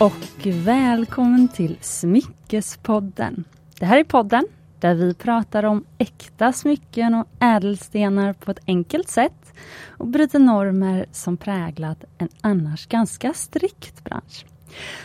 och 0.00 0.46
välkommen 0.46 1.48
till 1.48 1.78
Smyckespodden. 1.80 3.44
Det 3.78 3.86
här 3.86 3.98
är 3.98 4.04
podden 4.04 4.46
där 4.80 4.94
vi 4.94 5.14
pratar 5.14 5.62
om 5.62 5.84
äkta 5.98 6.52
smycken 6.52 7.14
och 7.14 7.26
ädelstenar 7.40 8.32
på 8.32 8.50
ett 8.50 8.58
enkelt 8.66 9.08
sätt 9.08 9.52
och 9.86 10.06
bryter 10.06 10.38
normer 10.38 11.06
som 11.12 11.36
präglat 11.36 12.04
en 12.18 12.28
annars 12.40 12.86
ganska 12.86 13.34
strikt 13.34 14.04
bransch. 14.04 14.46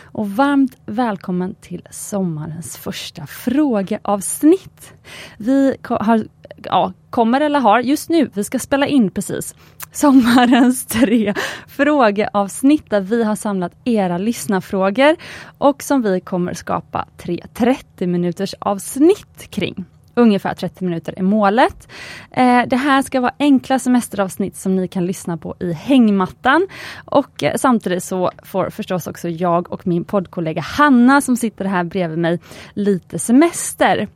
Och 0.02 0.30
varmt 0.30 0.76
välkommen 0.86 1.54
till 1.60 1.88
sommarens 1.90 2.76
första 2.76 3.26
frågeavsnitt. 3.26 4.92
Vi 5.36 5.76
har, 5.82 6.26
ja, 6.64 6.92
kommer 7.10 7.40
eller 7.40 7.60
har 7.60 7.80
just 7.80 8.08
nu, 8.08 8.30
vi 8.34 8.44
ska 8.44 8.58
spela 8.58 8.86
in 8.86 9.10
precis, 9.10 9.54
sommarens 9.92 10.86
tre 10.86 11.34
frågeavsnitt 11.66 12.90
där 12.90 13.00
vi 13.00 13.24
har 13.24 13.36
samlat 13.36 13.72
era 13.84 14.18
lyssnarfrågor 14.18 15.16
och 15.58 15.82
som 15.82 16.02
vi 16.02 16.20
kommer 16.20 16.54
skapa 16.54 17.08
tre 17.16 17.46
30 17.54 18.06
minuters 18.06 18.54
avsnitt 18.58 19.50
kring. 19.50 19.84
Ungefär 20.14 20.54
30 20.54 20.84
minuter 20.84 21.14
är 21.16 21.22
målet. 21.22 21.88
Eh, 22.30 22.62
det 22.66 22.76
här 22.76 23.02
ska 23.02 23.20
vara 23.20 23.32
enkla 23.38 23.78
semesteravsnitt 23.78 24.56
som 24.56 24.76
ni 24.76 24.88
kan 24.88 25.06
lyssna 25.06 25.36
på 25.36 25.54
i 25.60 25.72
hängmattan. 25.72 26.66
Och 27.04 27.42
eh, 27.42 27.56
samtidigt 27.56 28.04
så 28.04 28.30
får 28.42 28.70
förstås 28.70 29.06
också 29.06 29.28
jag 29.28 29.72
och 29.72 29.86
min 29.86 30.04
poddkollega 30.04 30.60
Hanna 30.60 31.20
som 31.20 31.36
sitter 31.36 31.64
här 31.64 31.84
bredvid 31.84 32.18
mig 32.18 32.40
lite 32.74 33.18
semester. 33.18 34.08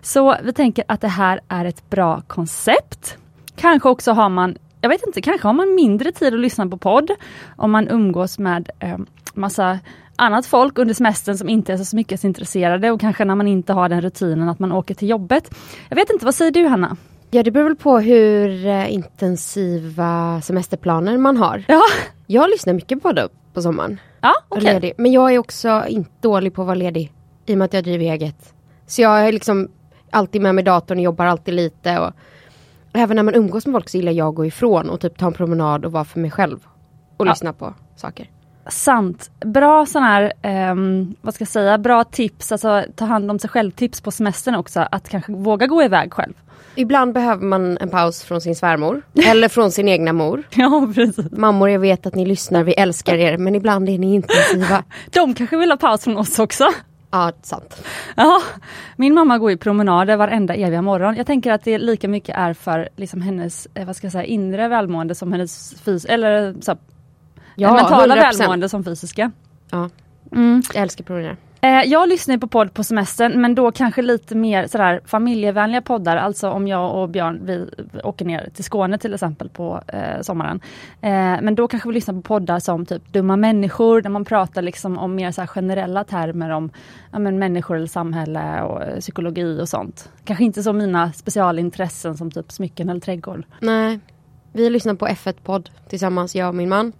Så 0.00 0.36
vi 0.42 0.52
tänker 0.52 0.84
att 0.88 1.00
det 1.00 1.08
här 1.08 1.40
är 1.48 1.64
ett 1.64 1.90
bra 1.90 2.22
koncept. 2.26 3.18
Kanske 3.56 3.88
också 3.88 4.12
har 4.12 4.28
man 4.28 4.58
jag 4.80 4.88
vet 4.88 5.06
inte, 5.06 5.20
kanske 5.20 5.48
har 5.48 5.52
man 5.52 5.74
mindre 5.74 6.12
tid 6.12 6.34
att 6.34 6.40
lyssna 6.40 6.66
på 6.66 6.76
podd 6.76 7.10
om 7.56 7.70
man 7.70 7.88
umgås 7.88 8.38
med 8.38 8.70
eh, 8.78 8.98
massa 9.34 9.78
annat 10.16 10.46
folk 10.46 10.78
under 10.78 10.94
semestern 10.94 11.36
som 11.38 11.48
inte 11.48 11.72
är 11.72 11.76
så 11.76 11.96
mycket 11.96 12.24
intresserade 12.24 12.90
och 12.90 13.00
kanske 13.00 13.24
när 13.24 13.34
man 13.34 13.48
inte 13.48 13.72
har 13.72 13.88
den 13.88 14.00
rutinen 14.00 14.48
att 14.48 14.58
man 14.58 14.72
åker 14.72 14.94
till 14.94 15.08
jobbet. 15.08 15.54
Jag 15.88 15.96
vet 15.96 16.10
inte, 16.10 16.24
vad 16.24 16.34
säger 16.34 16.50
du 16.50 16.66
Hanna? 16.66 16.96
Ja 17.30 17.42
det 17.42 17.50
beror 17.50 17.64
väl 17.64 17.76
på 17.76 17.98
hur 17.98 18.66
eh, 18.66 18.92
intensiva 18.94 20.40
semesterplaner 20.40 21.18
man 21.18 21.36
har. 21.36 21.64
Ja. 21.68 21.82
Jag 22.26 22.50
lyssnar 22.50 22.72
mycket 22.74 23.02
på 23.02 23.12
det 23.12 23.28
på 23.54 23.62
sommaren. 23.62 24.00
Ja. 24.20 24.32
Okay. 24.48 24.92
Men 24.98 25.12
jag 25.12 25.34
är 25.34 25.38
också 25.38 25.84
inte 25.88 26.10
dålig 26.20 26.54
på 26.54 26.62
att 26.62 26.66
vara 26.66 26.74
ledig. 26.74 27.12
I 27.46 27.54
och 27.54 27.58
med 27.58 27.64
att 27.64 27.72
jag 27.74 27.84
driver 27.84 28.04
eget. 28.04 28.54
Så 28.86 29.02
jag 29.02 29.28
är 29.28 29.32
liksom 29.32 29.68
alltid 30.10 30.42
med 30.42 30.54
mig 30.54 30.64
datorn 30.64 30.98
och 30.98 31.04
jobbar 31.04 31.26
alltid 31.26 31.54
lite. 31.54 31.98
Och 31.98 32.10
även 32.92 33.16
när 33.16 33.22
man 33.22 33.34
umgås 33.34 33.66
med 33.66 33.72
folk 33.74 33.88
så 33.88 33.96
gillar 33.96 34.12
jag 34.12 34.28
att 34.28 34.34
gå 34.34 34.46
ifrån 34.46 34.90
och 34.90 35.00
typ 35.00 35.18
ta 35.18 35.26
en 35.26 35.32
promenad 35.32 35.84
och 35.84 35.92
vara 35.92 36.04
för 36.04 36.20
mig 36.20 36.30
själv. 36.30 36.58
Och 37.16 37.26
Ja. 37.26 37.30
lyssna 37.30 37.52
på 37.52 37.74
saker. 37.96 38.30
Sant. 38.68 39.30
Bra 39.40 39.86
sån 39.86 40.02
här, 40.02 40.32
ehm, 40.42 41.14
vad 41.20 41.34
ska 41.34 41.42
jag 41.42 41.48
säga, 41.48 41.78
bra 41.78 42.04
tips, 42.04 42.52
alltså 42.52 42.84
ta 42.96 43.04
hand 43.04 43.30
om 43.30 43.38
sig 43.38 43.50
själv 43.50 43.70
tips 43.70 44.00
på 44.00 44.10
semestern 44.10 44.54
också, 44.54 44.88
att 44.90 45.08
kanske 45.08 45.32
våga 45.32 45.66
gå 45.66 45.82
iväg 45.82 46.12
själv. 46.12 46.32
Ibland 46.74 47.12
behöver 47.12 47.44
man 47.44 47.78
en 47.78 47.88
paus 47.88 48.22
från 48.22 48.40
sin 48.40 48.56
svärmor. 48.56 49.02
eller 49.26 49.48
från 49.48 49.70
sin 49.70 49.88
egna 49.88 50.12
mor. 50.12 50.42
Ja, 50.54 50.88
precis. 50.94 51.30
Mammor 51.30 51.70
jag 51.70 51.80
vet 51.80 52.06
att 52.06 52.14
ni 52.14 52.26
lyssnar, 52.26 52.64
vi 52.64 52.72
älskar 52.72 53.14
er. 53.14 53.36
Men 53.36 53.54
ibland 53.54 53.88
är 53.88 53.98
ni 53.98 54.14
intensiva. 54.14 54.84
De 55.10 55.34
kanske 55.34 55.56
vill 55.56 55.70
ha 55.70 55.76
paus 55.76 56.04
från 56.04 56.16
oss 56.16 56.38
också. 56.38 56.68
Ja, 57.10 57.32
sant. 57.42 57.82
Ja, 58.16 58.42
min 58.96 59.14
mamma 59.14 59.38
går 59.38 59.50
ju 59.50 59.56
promenader 59.56 60.16
varenda 60.16 60.54
eviga 60.54 60.82
morgon. 60.82 61.16
Jag 61.16 61.26
tänker 61.26 61.52
att 61.52 61.64
det 61.64 61.78
lika 61.78 62.08
mycket 62.08 62.36
är 62.36 62.52
för 62.52 62.88
liksom 62.96 63.20
hennes, 63.20 63.68
eh, 63.74 63.86
vad 63.86 63.96
ska 63.96 64.04
jag 64.04 64.12
säga, 64.12 64.24
inre 64.24 64.68
välmående 64.68 65.14
som 65.14 65.32
hennes 65.32 65.74
fys 65.84 66.04
eller 66.04 66.54
så, 66.60 66.70
här, 66.70 66.78
Ja, 67.56 67.74
mentala 67.74 68.14
100%. 68.16 68.38
välmående 68.40 68.68
som 68.68 68.84
fysiska. 68.84 69.30
Ja, 69.70 69.90
Mm. 70.32 70.62
jag 70.74 70.82
älskar 70.82 71.04
promenera. 71.04 71.36
Eh, 71.60 71.82
jag 71.84 72.08
lyssnar 72.08 72.38
på 72.38 72.46
podd 72.46 72.74
på 72.74 72.84
semestern 72.84 73.40
men 73.40 73.54
då 73.54 73.72
kanske 73.72 74.02
lite 74.02 74.34
mer 74.34 74.66
sådär 74.66 75.00
familjevänliga 75.04 75.82
poddar. 75.82 76.16
Alltså 76.16 76.50
om 76.50 76.68
jag 76.68 76.94
och 77.02 77.08
Björn 77.08 77.40
vi 77.44 77.68
åker 78.04 78.24
ner 78.24 78.48
till 78.54 78.64
Skåne 78.64 78.98
till 78.98 79.14
exempel 79.14 79.48
på 79.48 79.82
eh, 79.88 80.20
sommaren. 80.20 80.60
Eh, 81.00 81.10
men 81.42 81.54
då 81.54 81.68
kanske 81.68 81.88
vi 81.88 81.94
lyssnar 81.94 82.14
på 82.14 82.20
poddar 82.22 82.58
som 82.58 82.86
typ 82.86 83.12
Dumma 83.12 83.36
människor 83.36 84.00
där 84.00 84.10
man 84.10 84.24
pratar 84.24 84.62
liksom 84.62 84.98
om 84.98 85.14
mer 85.14 85.30
så 85.32 85.40
här 85.42 85.46
generella 85.48 86.04
termer 86.04 86.50
om 86.50 86.70
ja, 87.12 87.18
men 87.18 87.38
människor 87.38 87.76
eller 87.76 87.86
samhälle 87.86 88.62
och 88.62 88.82
eh, 88.82 88.98
psykologi 89.00 89.60
och 89.62 89.68
sånt. 89.68 90.10
Kanske 90.24 90.44
inte 90.44 90.62
så 90.62 90.72
mina 90.72 91.12
specialintressen 91.12 92.16
som 92.16 92.30
typ 92.30 92.52
smycken 92.52 92.88
eller 92.88 93.00
trädgård. 93.00 93.44
Nej, 93.60 94.00
vi 94.56 94.70
lyssnar 94.70 94.94
på 94.94 95.08
F1-podd 95.08 95.70
tillsammans, 95.88 96.34
jag 96.36 96.48
och 96.48 96.54
min 96.54 96.68
man. 96.68 96.92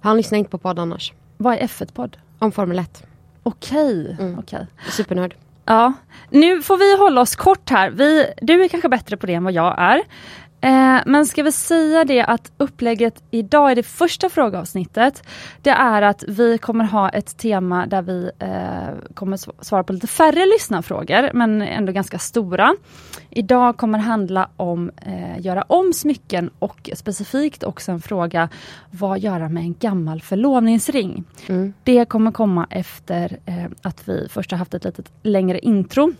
Han 0.00 0.16
lyssnar 0.16 0.38
inte 0.38 0.50
på 0.50 0.58
podd 0.58 0.78
annars. 0.78 1.12
Vad 1.36 1.54
är 1.54 1.58
F1-podd? 1.58 2.16
Om 2.38 2.52
Formel 2.52 2.78
1. 2.78 3.02
Okej, 3.42 4.16
Mm. 4.20 4.38
okej. 4.38 4.66
Supernörd. 4.90 5.34
Ja, 5.64 5.92
nu 6.30 6.62
får 6.62 6.76
vi 6.78 6.96
hålla 6.98 7.20
oss 7.20 7.36
kort 7.36 7.70
här. 7.70 7.90
Vi, 7.90 8.26
du 8.42 8.64
är 8.64 8.68
kanske 8.68 8.88
bättre 8.88 9.16
på 9.16 9.26
det 9.26 9.34
än 9.34 9.44
vad 9.44 9.52
jag 9.52 9.74
är. 9.78 10.02
Eh, 10.62 10.98
men 11.06 11.26
ska 11.26 11.42
vi 11.42 11.52
säga 11.52 12.04
det 12.04 12.22
att 12.22 12.52
upplägget 12.58 13.22
idag 13.30 13.72
i 13.72 13.74
det 13.74 13.82
första 13.82 14.28
frågeavsnittet, 14.28 15.22
det 15.62 15.70
är 15.70 16.02
att 16.02 16.24
vi 16.28 16.58
kommer 16.58 16.84
ha 16.84 17.08
ett 17.08 17.38
tema 17.38 17.86
där 17.86 18.02
vi 18.02 18.30
eh, 18.38 19.14
kommer 19.14 19.36
sv- 19.36 19.52
svara 19.60 19.84
på 19.84 19.92
lite 19.92 20.06
färre 20.06 20.46
lyssnarfrågor, 20.46 21.30
men 21.32 21.62
ändå 21.62 21.92
ganska 21.92 22.18
stora. 22.18 22.74
Idag 23.30 23.76
kommer 23.76 23.98
handla 23.98 24.48
om 24.56 24.90
eh, 25.06 25.40
göra 25.40 25.62
om 25.62 25.92
smycken 25.92 26.50
och 26.58 26.90
specifikt 26.94 27.64
också 27.64 27.92
en 27.92 28.00
fråga, 28.00 28.48
vad 28.90 29.18
göra 29.18 29.48
med 29.48 29.62
en 29.62 29.74
gammal 29.80 30.20
förlovningsring? 30.22 31.24
Mm. 31.46 31.72
Det 31.84 32.04
kommer 32.04 32.32
komma 32.32 32.66
efter 32.70 33.38
eh, 33.46 33.64
att 33.82 34.08
vi 34.08 34.26
först 34.30 34.50
har 34.50 34.58
haft 34.58 34.74
ett 34.74 34.84
litet 34.84 35.12
längre 35.22 35.58
intro. 35.58 36.12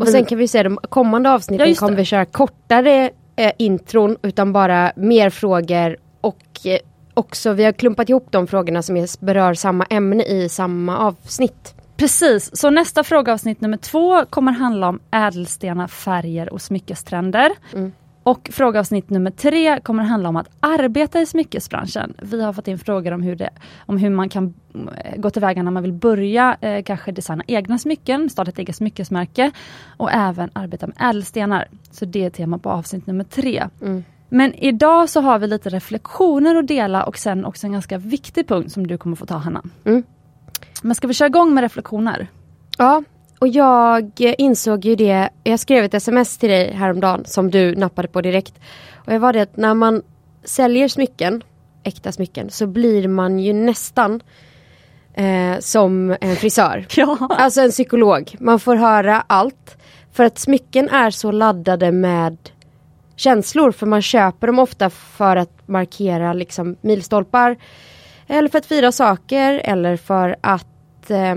Och 0.00 0.08
sen 0.08 0.24
kan 0.24 0.38
vi 0.38 0.48
säga 0.48 0.62
de 0.62 0.76
kommande 0.76 1.28
Ja, 1.28 1.34
avsnitten 1.34 1.68
just 1.68 1.80
kommer 1.80 1.96
vi 1.96 2.04
köra 2.04 2.24
kortare 2.24 3.10
eh, 3.40 3.52
intron 3.58 4.16
utan 4.22 4.52
bara 4.52 4.92
mer 4.96 5.30
frågor 5.30 5.96
och 6.20 6.46
eh, 6.64 6.78
också 7.14 7.52
vi 7.52 7.64
har 7.64 7.72
klumpat 7.72 8.08
ihop 8.08 8.26
de 8.30 8.46
frågorna 8.46 8.82
som 8.82 9.06
berör 9.20 9.54
samma 9.54 9.84
ämne 9.84 10.24
i 10.24 10.48
samma 10.48 10.98
avsnitt. 10.98 11.74
Precis, 11.96 12.56
så 12.56 12.70
nästa 12.70 13.04
frågeavsnitt 13.04 13.60
nummer 13.60 13.76
två 13.76 14.24
kommer 14.24 14.52
handla 14.52 14.88
om 14.88 15.00
ädelstenar, 15.10 15.86
färger 15.86 16.52
och 16.52 16.62
smyckestrender. 16.62 17.50
Mm. 17.72 17.92
Och 18.22 18.50
frågeavsnitt 18.52 19.10
nummer 19.10 19.30
tre 19.30 19.80
kommer 19.80 20.02
handla 20.02 20.28
om 20.28 20.36
att 20.36 20.48
arbeta 20.60 21.20
i 21.20 21.26
smyckesbranschen. 21.26 22.14
Vi 22.22 22.42
har 22.42 22.52
fått 22.52 22.68
in 22.68 22.78
frågor 22.78 23.12
om 23.12 23.22
hur, 23.22 23.36
det, 23.36 23.50
om 23.86 23.98
hur 23.98 24.10
man 24.10 24.28
kan 24.28 24.54
eh, 24.74 25.16
gå 25.16 25.30
tillväga 25.30 25.62
när 25.62 25.70
man 25.70 25.82
vill 25.82 25.92
börja 25.92 26.56
eh, 26.60 26.82
kanske 26.82 27.12
designa 27.12 27.44
egna 27.46 27.78
smycken, 27.78 28.30
starta 28.30 28.50
ett 28.50 28.58
eget 28.58 28.76
smyckesmärke 28.76 29.50
och 29.96 30.12
även 30.12 30.50
arbeta 30.52 30.86
med 30.86 30.96
ädelstenar. 31.00 31.68
Så 31.90 32.04
det 32.04 32.24
är 32.24 32.30
tema 32.30 32.58
på 32.58 32.70
avsnitt 32.70 33.06
nummer 33.06 33.24
tre. 33.24 33.68
Mm. 33.82 34.04
Men 34.28 34.54
idag 34.54 35.08
så 35.08 35.20
har 35.20 35.38
vi 35.38 35.46
lite 35.46 35.68
reflektioner 35.68 36.56
att 36.56 36.68
dela 36.68 37.04
och 37.04 37.18
sen 37.18 37.44
också 37.44 37.66
en 37.66 37.72
ganska 37.72 37.98
viktig 37.98 38.48
punkt 38.48 38.72
som 38.72 38.86
du 38.86 38.98
kommer 38.98 39.16
få 39.16 39.26
ta 39.26 39.36
Hanna. 39.36 39.62
Mm. 39.84 40.02
Men 40.82 40.94
ska 40.94 41.06
vi 41.08 41.14
köra 41.14 41.26
igång 41.26 41.54
med 41.54 41.62
reflektioner? 41.62 42.28
Ja, 42.78 43.02
och 43.40 43.48
jag 43.48 44.34
insåg 44.38 44.84
ju 44.84 44.96
det, 44.96 45.28
jag 45.44 45.60
skrev 45.60 45.84
ett 45.84 45.94
sms 45.94 46.38
till 46.38 46.48
dig 46.48 46.72
häromdagen 46.72 47.24
som 47.24 47.50
du 47.50 47.74
nappade 47.74 48.08
på 48.08 48.20
direkt. 48.20 48.54
Och 48.94 49.12
jag 49.12 49.20
var 49.20 49.32
det 49.32 49.40
att 49.40 49.56
när 49.56 49.74
man 49.74 50.02
säljer 50.44 50.88
smycken, 50.88 51.42
äkta 51.82 52.12
smycken, 52.12 52.50
så 52.50 52.66
blir 52.66 53.08
man 53.08 53.38
ju 53.38 53.52
nästan 53.52 54.20
eh, 55.14 55.58
som 55.58 56.16
en 56.20 56.36
frisör. 56.36 56.86
Ja. 56.96 57.28
Alltså 57.30 57.60
en 57.60 57.70
psykolog. 57.70 58.36
Man 58.40 58.60
får 58.60 58.76
höra 58.76 59.24
allt. 59.26 59.76
För 60.12 60.24
att 60.24 60.38
smycken 60.38 60.88
är 60.88 61.10
så 61.10 61.30
laddade 61.30 61.92
med 61.92 62.36
känslor. 63.16 63.72
För 63.72 63.86
man 63.86 64.02
köper 64.02 64.46
dem 64.46 64.58
ofta 64.58 64.90
för 64.90 65.36
att 65.36 65.68
markera 65.68 66.32
liksom 66.32 66.76
milstolpar. 66.80 67.56
Eller 68.26 68.48
för 68.48 68.58
att 68.58 68.66
fira 68.66 68.92
saker 68.92 69.60
eller 69.64 69.96
för 69.96 70.36
att 70.40 71.10
eh, 71.10 71.34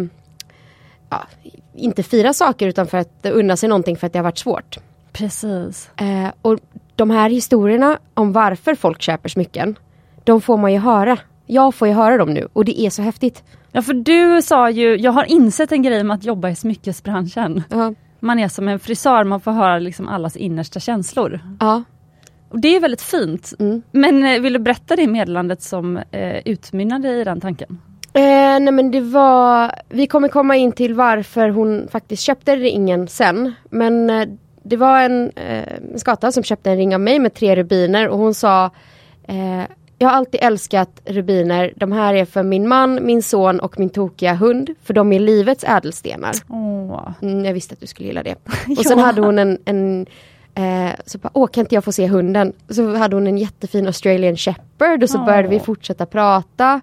ja, 1.10 1.28
inte 1.76 2.04
fira 2.04 2.34
saker 2.34 2.68
utan 2.68 2.88
för 2.88 2.98
att 2.98 3.26
unna 3.26 3.58
sig 3.58 3.70
någonting 3.70 3.98
för 3.98 4.08
att 4.08 4.14
det 4.14 4.20
har 4.20 4.24
varit 4.24 4.38
svårt. 4.38 4.78
Precis. 5.12 5.90
Eh, 5.98 6.32
och 6.42 6.60
de 6.96 7.10
här 7.10 7.30
historierna 7.30 8.00
om 8.14 8.32
varför 8.34 8.76
folk 8.76 9.02
köper 9.02 9.30
smycken, 9.30 9.76
de 10.24 10.42
får 10.42 10.58
man 10.58 10.74
ju 10.74 10.80
höra. 10.80 11.18
Jag 11.46 11.76
får 11.76 11.88
ju 11.88 11.94
höra 11.94 12.18
dem 12.18 12.34
nu 12.34 12.48
och 12.54 12.66
det 12.66 12.82
är 12.82 12.90
så 12.90 13.02
häftigt. 13.02 13.44
Ja 13.72 13.82
för 13.82 13.94
du 13.94 14.42
sa 14.42 14.70
ju, 14.70 14.98
jag 14.98 15.12
har 15.12 15.24
insett 15.24 15.72
en 15.72 15.82
grej 15.82 16.04
med 16.04 16.16
att 16.16 16.24
jobba 16.24 16.50
i 16.50 16.56
smyckesbranschen. 16.56 17.64
Ja. 17.70 17.94
Man 18.20 18.40
är 18.40 18.48
som 18.48 18.68
en 18.68 18.80
frisör, 18.80 19.24
man 19.24 19.42
får 19.42 19.52
höra 19.52 19.80
liksom 19.80 20.08
allas 20.08 20.36
innersta 20.36 20.80
känslor. 20.80 21.40
ja. 21.60 21.84
Och 22.50 22.60
det 22.60 22.76
är 22.76 22.80
väldigt 22.80 23.02
fint. 23.02 23.54
Mm. 23.60 23.82
Men 23.92 24.24
eh, 24.24 24.42
vill 24.42 24.54
du 24.54 24.60
berätta 24.60 24.96
det 24.96 25.08
meddelandet 25.08 25.62
som 25.62 25.98
eh, 25.98 26.38
utmynnade 26.46 27.10
i 27.10 27.24
den 27.24 27.42
tanken? 27.42 27.82
Eh, 28.16 28.60
nej 28.60 28.72
men 28.72 28.92
det 28.92 29.02
var, 29.02 29.72
vi 29.90 30.08
kommer 30.08 30.28
komma 30.28 30.56
in 30.56 30.72
till 30.72 30.94
varför 30.94 31.50
hon 31.50 31.88
faktiskt 31.92 32.24
köpte 32.24 32.56
ringen 32.56 33.08
sen. 33.08 33.54
Men 33.70 34.10
eh, 34.10 34.28
det 34.64 34.78
var 34.78 35.02
en, 35.02 35.32
eh, 35.36 35.74
skata 35.96 36.32
som 36.32 36.44
köpte 36.44 36.72
en 36.72 36.78
ring 36.78 36.96
av 36.96 37.02
mig 37.02 37.20
med 37.20 37.34
tre 37.34 37.56
rubiner 37.56 38.08
och 38.08 38.18
hon 38.18 38.34
sa 38.34 38.66
eh, 39.28 39.62
Jag 39.98 40.10
har 40.10 40.16
alltid 40.16 40.40
älskat 40.44 41.02
rubiner. 41.06 41.74
De 41.76 41.92
här 41.92 42.14
är 42.14 42.26
för 42.26 42.44
min 42.44 42.68
man, 42.68 43.06
min 43.06 43.24
son 43.24 43.60
och 43.60 43.80
min 43.80 43.90
tokiga 43.90 44.34
hund. 44.34 44.70
För 44.84 44.94
de 44.94 45.14
är 45.14 45.20
livets 45.20 45.64
ädelstenar. 45.64 46.34
Mm, 47.22 47.46
jag 47.46 47.54
visste 47.54 47.74
att 47.74 47.80
du 47.80 47.88
skulle 47.88 48.08
gilla 48.08 48.24
det. 48.24 48.36
Och 48.78 48.86
sen 48.86 49.00
hade 49.00 49.22
hon 49.22 49.40
en, 49.40 49.58
en 49.66 50.06
eh, 50.56 50.92
så 51.06 51.18
bara, 51.18 51.32
åh 51.34 51.48
kan 51.48 51.62
inte 51.62 51.76
jag 51.76 51.84
få 51.84 51.92
se 51.92 52.08
hunden? 52.08 52.54
Så 52.70 52.96
hade 52.96 53.16
hon 53.16 53.28
en 53.28 53.38
jättefin 53.38 53.86
Australian 53.86 54.38
shepherd 54.38 55.04
och 55.04 55.10
så 55.10 55.18
Åh. 55.18 55.26
började 55.26 55.48
vi 55.48 55.60
fortsätta 55.60 56.06
prata. 56.06 56.82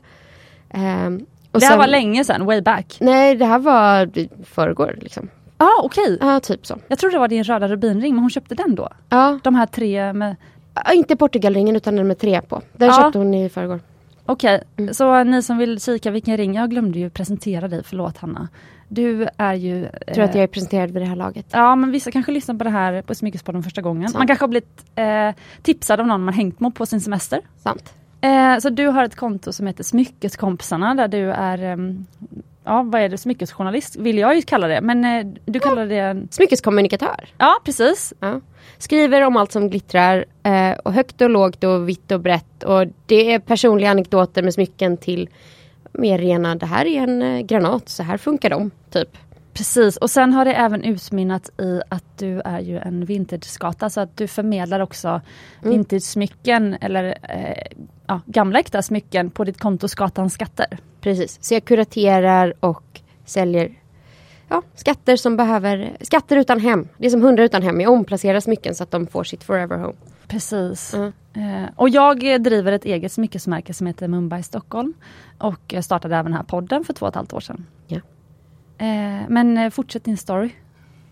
Och 1.52 1.60
Det 1.60 1.66
här 1.66 1.70
sen- 1.72 1.78
var 1.78 1.86
länge 1.86 2.24
sedan, 2.24 2.44
way 2.46 2.60
back. 2.60 2.96
Nej 3.00 3.34
det 3.36 3.44
här 3.46 3.58
var 3.58 4.18
i 4.18 4.28
förrgår 4.44 4.98
liksom. 5.00 5.28
Ja, 5.58 5.66
ah, 5.66 5.82
okej. 5.84 6.18
Ja 6.20 6.40
typ 6.40 6.66
så. 6.66 6.78
Jag 6.88 6.98
trodde 6.98 7.14
det 7.14 7.18
var 7.18 7.28
din 7.28 7.44
röda 7.44 7.68
rubinring, 7.68 8.14
men 8.14 8.22
hon 8.22 8.30
köpte 8.30 8.54
den 8.54 8.74
då? 8.74 8.88
Ja, 9.08 9.38
De 9.42 9.54
här 9.54 9.66
tre 9.66 10.12
med... 10.12 10.36
Ja, 10.74 10.92
inte 10.92 11.16
Portugalringen 11.16 11.76
utan 11.76 11.96
den 11.96 12.06
med 12.08 12.18
tre 12.18 12.40
på. 12.42 12.62
Den 12.76 12.88
Ja. 12.88 12.94
köpte 13.02 13.18
hon 13.18 13.34
i 13.34 13.48
förrgår. 13.48 13.80
Okej, 14.26 14.62
Mm. 14.76 14.94
så 14.94 15.24
ni 15.24 15.42
som 15.42 15.58
vill 15.58 15.80
kika 15.80 16.10
vilken 16.10 16.36
ring, 16.36 16.54
jag 16.54 16.70
glömde 16.70 16.98
ju 16.98 17.10
presentera 17.10 17.68
dig, 17.68 17.82
förlåt 17.84 18.18
Hanna. 18.18 18.48
Du 18.88 19.28
är 19.36 19.54
ju... 19.54 19.88
Jag 20.06 20.14
tror 20.14 20.24
att 20.24 20.34
jag 20.34 20.42
är 20.42 20.46
presenterad 20.46 20.90
vid 20.90 21.02
det 21.02 21.06
här 21.06 21.16
laget. 21.16 21.46
Ja, 21.52 21.76
men 21.76 21.90
vissa 21.90 22.10
kanske 22.10 22.32
lyssnar 22.32 22.54
på 22.54 22.64
det 22.64 22.70
här 22.70 23.02
på 23.02 23.14
Smyckespodden 23.14 23.62
första 23.62 23.80
gången. 23.82 24.08
Sant. 24.08 24.18
Man 24.18 24.26
kanske 24.26 24.42
har 24.42 24.48
blivit 24.48 24.84
eh, 24.94 25.30
tipsad 25.62 26.00
av 26.00 26.06
någon 26.06 26.24
man 26.24 26.34
hängt 26.34 26.60
med 26.60 26.74
på 26.74 26.86
sin 26.86 27.00
semester. 27.00 27.40
Sant. 27.62 27.94
Eh, 28.20 28.58
så 28.58 28.70
du 28.70 28.86
har 28.86 29.04
ett 29.04 29.16
konto 29.16 29.52
som 29.52 29.66
heter 29.66 29.84
Smyckeskompisarna 29.84 30.94
där 30.94 31.08
du 31.08 31.30
är, 31.30 31.62
ehm, 31.62 32.06
ja 32.64 32.82
vad 32.82 33.00
är 33.00 33.08
det, 33.08 33.18
smyckesjournalist 33.18 33.96
vill 33.96 34.18
jag 34.18 34.36
ju 34.36 34.42
kalla 34.42 34.68
det. 34.68 34.80
Men 34.80 35.04
eh, 35.04 35.26
du 35.44 35.60
kallar 35.60 35.86
det, 35.86 35.98
en- 35.98 36.28
Smyckeskommunikatör. 36.30 37.28
ja 37.38 37.60
precis. 37.64 38.12
Ja. 38.20 38.40
Skriver 38.78 39.20
om 39.22 39.36
allt 39.36 39.52
som 39.52 39.70
glittrar. 39.70 40.24
Eh, 40.42 40.70
och 40.78 40.92
högt 40.92 41.20
och 41.20 41.30
lågt 41.30 41.64
och 41.64 41.88
vitt 41.88 42.10
och 42.12 42.20
brett. 42.20 42.62
Och 42.62 42.86
det 43.06 43.32
är 43.34 43.38
personliga 43.38 43.90
anekdoter 43.90 44.42
med 44.42 44.54
smycken 44.54 44.96
till 44.96 45.28
mer 45.92 46.18
rena, 46.18 46.54
det 46.54 46.66
här 46.66 46.86
är 46.86 47.02
en 47.02 47.22
eh, 47.22 47.40
granat, 47.40 47.88
så 47.88 48.02
här 48.02 48.16
funkar 48.16 48.50
de. 48.50 48.70
Typ. 48.90 49.08
Precis, 49.60 49.96
och 49.96 50.10
sen 50.10 50.32
har 50.32 50.44
det 50.44 50.52
även 50.52 50.84
utmynnat 50.84 51.60
i 51.60 51.80
att 51.88 52.18
du 52.18 52.40
är 52.40 52.60
ju 52.60 52.78
en 52.78 53.04
vintageskata 53.04 53.90
så 53.90 54.00
att 54.00 54.16
du 54.16 54.26
förmedlar 54.28 54.80
också 54.80 55.20
Mm. 55.62 55.70
vintage-smycken 55.72 56.76
eller 56.80 57.04
eh, 57.22 57.78
ja, 58.06 58.20
gamla 58.26 58.58
äkta 58.58 58.82
smycken 58.82 59.30
på 59.30 59.44
ditt 59.44 59.60
konto 59.60 59.88
Skatans 59.88 60.32
skatter. 60.34 60.78
Precis. 61.00 61.38
Så 61.40 61.54
jag 61.54 61.64
kuraterar 61.64 62.52
och 62.60 63.00
säljer 63.24 63.70
ja, 64.48 64.62
skatter 64.74 65.16
som 65.16 65.36
behöver, 65.36 65.96
skatter 66.00 66.36
utan 66.36 66.60
hem. 66.60 66.88
Det 66.98 67.06
är 67.06 67.10
som 67.10 67.22
hundar 67.22 67.44
utan 67.44 67.62
hem. 67.62 67.80
Jag 67.80 67.92
omplacerar 67.92 68.40
smycken 68.40 68.74
så 68.74 68.82
att 68.82 68.90
de 68.90 69.06
får 69.06 69.24
sitt 69.24 69.44
forever 69.44 69.78
home. 69.78 69.94
Precis. 70.28 70.94
Mm. 70.94 71.12
Eh, 71.34 71.68
och 71.76 71.88
jag 71.88 72.42
driver 72.42 72.72
ett 72.72 72.84
eget 72.84 73.12
smyckesmärke 73.12 73.74
som 73.74 73.86
heter 73.86 74.08
Mumbai 74.08 74.42
Stockholm. 74.42 74.94
Och 75.38 75.60
jag 75.68 75.84
startade 75.84 76.14
även 76.16 76.24
den 76.32 76.34
här 76.34 76.42
podden 76.44 76.84
för 76.84 76.92
två 76.92 77.06
och 77.06 77.10
ett 77.10 77.16
halvt 77.16 77.32
år 77.32 77.40
sedan. 77.40 77.66
Ja. 77.86 78.00
Eh, 78.80 79.28
men 79.28 79.58
eh, 79.58 79.70
fortsätt 79.70 80.04
din 80.04 80.16
story. 80.16 80.50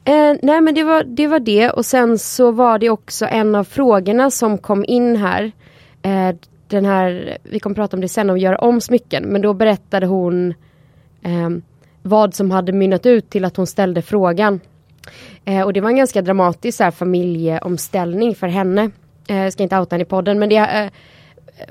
Eh, 0.04 0.36
nej 0.42 0.60
men 0.60 0.74
det 0.74 0.84
var, 0.84 1.04
det 1.04 1.26
var 1.26 1.38
det 1.38 1.70
och 1.70 1.86
sen 1.86 2.18
så 2.18 2.50
var 2.50 2.78
det 2.78 2.90
också 2.90 3.26
en 3.26 3.54
av 3.54 3.64
frågorna 3.64 4.30
som 4.30 4.58
kom 4.58 4.84
in 4.88 5.16
här. 5.16 5.52
Eh, 6.02 6.36
den 6.68 6.84
här, 6.84 7.38
vi 7.42 7.60
kommer 7.60 7.74
prata 7.74 7.96
om 7.96 8.00
det 8.00 8.08
sen, 8.08 8.30
om 8.30 8.36
att 8.36 8.42
göra 8.42 8.58
om 8.58 8.80
smycken. 8.80 9.24
Men 9.24 9.42
då 9.42 9.54
berättade 9.54 10.06
hon 10.06 10.54
eh, 11.22 11.50
vad 12.02 12.34
som 12.34 12.50
hade 12.50 12.72
mynnat 12.72 13.06
ut 13.06 13.30
till 13.30 13.44
att 13.44 13.56
hon 13.56 13.66
ställde 13.66 14.02
frågan. 14.02 14.60
Eh, 15.44 15.62
och 15.62 15.72
det 15.72 15.80
var 15.80 15.90
en 15.90 15.96
ganska 15.96 16.22
dramatisk 16.22 16.78
så 16.78 16.84
här, 16.84 16.90
familjeomställning 16.90 18.34
för 18.34 18.46
henne. 18.46 18.90
Eh, 19.28 19.36
jag 19.36 19.52
ska 19.52 19.62
inte 19.62 19.78
outa 19.78 19.94
henne 19.94 20.02
i 20.02 20.06
podden 20.06 20.38
men 20.38 20.48
det, 20.48 20.56
eh, 20.56 20.90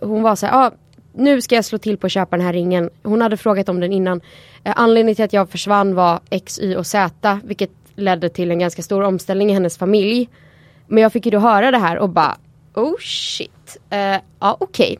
hon 0.08 0.24
var 0.24 0.36
så 0.36 0.46
här, 0.46 0.66
ah, 0.66 0.72
nu 1.18 1.42
ska 1.42 1.56
jag 1.56 1.66
slå 1.66 1.78
till 1.78 1.98
på 1.98 2.08
att 2.08 2.12
köpa 2.12 2.38
den 2.38 2.46
här 2.46 2.54
ringen. 2.54 2.90
Hon 3.04 3.22
hade 3.22 3.38
frågat 3.38 3.70
om 3.70 3.80
den 3.80 3.94
innan. 3.94 4.22
Eh, 4.64 4.74
anledningen 4.76 5.16
till 5.16 5.26
att 5.26 5.34
jag 5.34 5.50
försvann 5.50 5.96
var 5.96 6.20
X, 6.30 6.60
Y 6.60 6.76
och 6.76 6.88
Z 6.88 7.40
vilket 7.44 7.72
ledde 7.96 8.30
till 8.30 8.52
en 8.52 8.60
ganska 8.60 8.82
stor 8.82 9.04
omställning 9.04 9.50
i 9.50 9.54
hennes 9.54 9.78
familj. 9.78 10.30
Men 10.88 11.04
jag 11.04 11.14
fick 11.14 11.26
ju 11.26 11.32
då 11.32 11.40
höra 11.40 11.72
det 11.72 11.78
här 11.78 11.98
och 11.98 12.10
bara 12.10 12.38
oh 12.74 12.96
shit. 13.00 13.78
Eh, 13.90 14.16
ja 14.40 14.58
okej. 14.60 15.00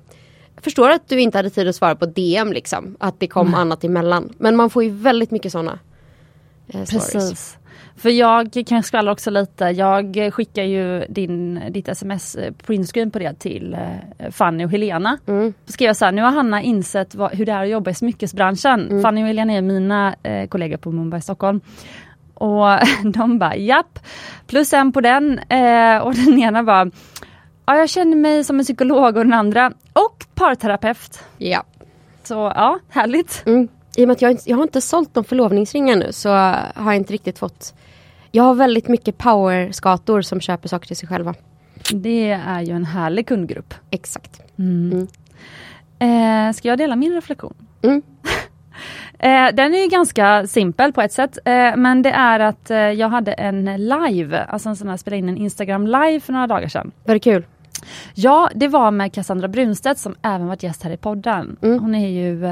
Jag 0.56 0.64
förstår 0.64 0.90
att 0.90 1.10
du 1.10 1.22
inte 1.22 1.38
hade 1.38 1.50
tid 1.50 1.68
att 1.68 1.76
svara 1.76 1.96
på 1.96 2.06
DM 2.06 2.54
liksom. 2.54 2.96
Att 3.00 3.20
det 3.20 3.28
kom 3.28 3.54
annat 3.54 3.84
emellan. 3.84 4.34
Men 4.38 4.56
man 4.56 4.70
får 4.70 4.84
ju 4.84 4.90
väldigt 4.90 5.32
mycket 5.32 5.52
sådana 5.52 5.80
eh, 6.68 6.84
stories. 6.84 7.58
För 7.98 8.10
jag 8.10 8.64
kan 8.68 8.84
skvallra 8.84 9.12
också 9.12 9.32
lite. 9.32 9.66
Jag 9.66 10.34
skickar 10.34 10.64
ju 10.64 11.06
din, 11.10 11.62
ditt 11.70 11.88
sms 11.88 12.36
eh, 12.36 12.54
printscreen 12.54 13.12
på 13.12 13.20
det 13.20 13.34
till 13.34 13.74
eh, 13.74 14.32
Fanny 14.32 14.66
och 14.66 14.72
Helena. 14.72 15.18
Mm. 15.28 15.54
Då 15.66 15.72
skrev 15.72 15.88
jag 15.88 15.96
så 15.96 16.06
här, 16.06 16.12
nu 16.12 16.22
har 16.22 16.32
Hanna 16.32 16.62
insett 16.62 17.16
vad, 17.16 17.32
hur 17.32 17.46
det 17.46 17.52
är 17.52 17.64
att 17.64 17.70
jobba 17.70 17.92
i 17.92 17.94
smyckesbranschen. 17.94 18.88
Mm. 18.90 19.02
Fanny 19.02 19.24
och 19.24 19.28
Helena 19.28 19.54
är 19.54 19.62
mina 19.62 20.16
eh, 20.24 20.48
kollegor 20.48 20.78
på 20.78 20.92
Mumbai 20.92 21.22
Stockholm. 21.22 21.62
Och 22.34 22.66
de 23.14 23.40
bara 23.40 23.56
japp, 23.56 24.00
plus 24.48 24.74
en 24.74 24.92
på 24.92 25.02
den. 25.02 25.40
Eh, 25.40 25.98
och 25.98 26.14
den 26.14 26.40
ena 26.40 26.64
bara, 26.64 26.92
ja 27.66 27.76
jag 27.76 27.90
känner 27.90 28.18
mig 28.18 28.44
som 28.44 28.60
en 28.60 28.66
psykolog 28.66 29.18
och 29.18 29.24
den 29.24 29.34
andra, 29.34 29.72
och 29.94 30.26
parterapeut. 30.36 31.24
Ja. 31.38 31.64
Så 32.24 32.34
ja, 32.56 32.80
härligt. 32.90 33.44
Mm. 33.46 33.68
I 33.98 34.04
och 34.04 34.08
med 34.08 34.16
att 34.16 34.22
jag, 34.22 34.38
jag 34.46 34.58
har 34.58 34.64
inte 34.64 34.82
sålt 34.82 35.14
de 35.14 35.24
förlovningsringar 35.24 35.96
nu 35.96 36.12
så 36.12 36.30
har 36.30 36.86
jag 36.86 36.96
inte 36.96 37.14
riktigt 37.14 37.40
fått 37.40 37.74
Jag 38.32 38.44
har 38.44 38.54
väldigt 38.54 38.88
mycket 38.88 39.18
power-skator 39.18 40.22
som 40.22 40.42
köper 40.42 40.70
saker 40.70 40.88
till 40.88 40.96
sig 40.96 41.10
själva. 41.10 41.34
Det 41.94 42.30
är 42.32 42.62
ju 42.62 42.74
en 42.74 42.86
härlig 42.86 43.28
kundgrupp. 43.28 43.74
Exakt. 43.92 44.42
Mm. 44.60 45.08
Eh, 46.00 46.54
ska 46.54 46.68
jag 46.68 46.78
dela 46.78 46.96
min 46.96 47.14
reflektion? 47.14 47.54
Mm. 47.82 48.02
Eh, 49.20 49.48
den 49.54 49.74
är 49.74 49.84
ju 49.84 49.88
ganska 49.88 50.48
simpel 50.48 50.94
på 50.94 51.02
ett 51.02 51.12
sätt, 51.12 51.38
eh, 51.46 51.76
men 51.76 52.02
det 52.02 52.10
är 52.10 52.40
att 52.40 52.72
eh, 52.72 52.78
jag 52.78 53.10
hade 53.10 53.32
en 53.32 53.66
live, 53.88 54.44
alltså 54.44 54.70
en 54.70 54.76
sån 54.76 54.88
här, 54.88 54.98
spelade 54.98 55.18
in 55.18 55.30
en 55.30 55.38
Instagram 55.38 55.88
live 55.88 56.20
för 56.20 56.34
några 56.34 56.48
dagar 56.48 56.68
sedan. 56.68 56.92
Var 57.06 57.14
det 57.14 57.20
kul? 57.20 57.46
Ja, 58.14 58.50
det 58.56 58.68
var 58.68 58.92
med 58.92 59.14
Cassandra 59.14 59.48
Brunstedt 59.48 60.00
som 60.00 60.16
även 60.22 60.48
varit 60.48 60.64
gäst 60.64 60.84
här 60.84 60.92
i 60.92 60.98
podden. 60.98 61.58
Mm. 61.62 61.80
Hon 61.80 61.96
är 61.96 62.08
ju, 62.10 62.46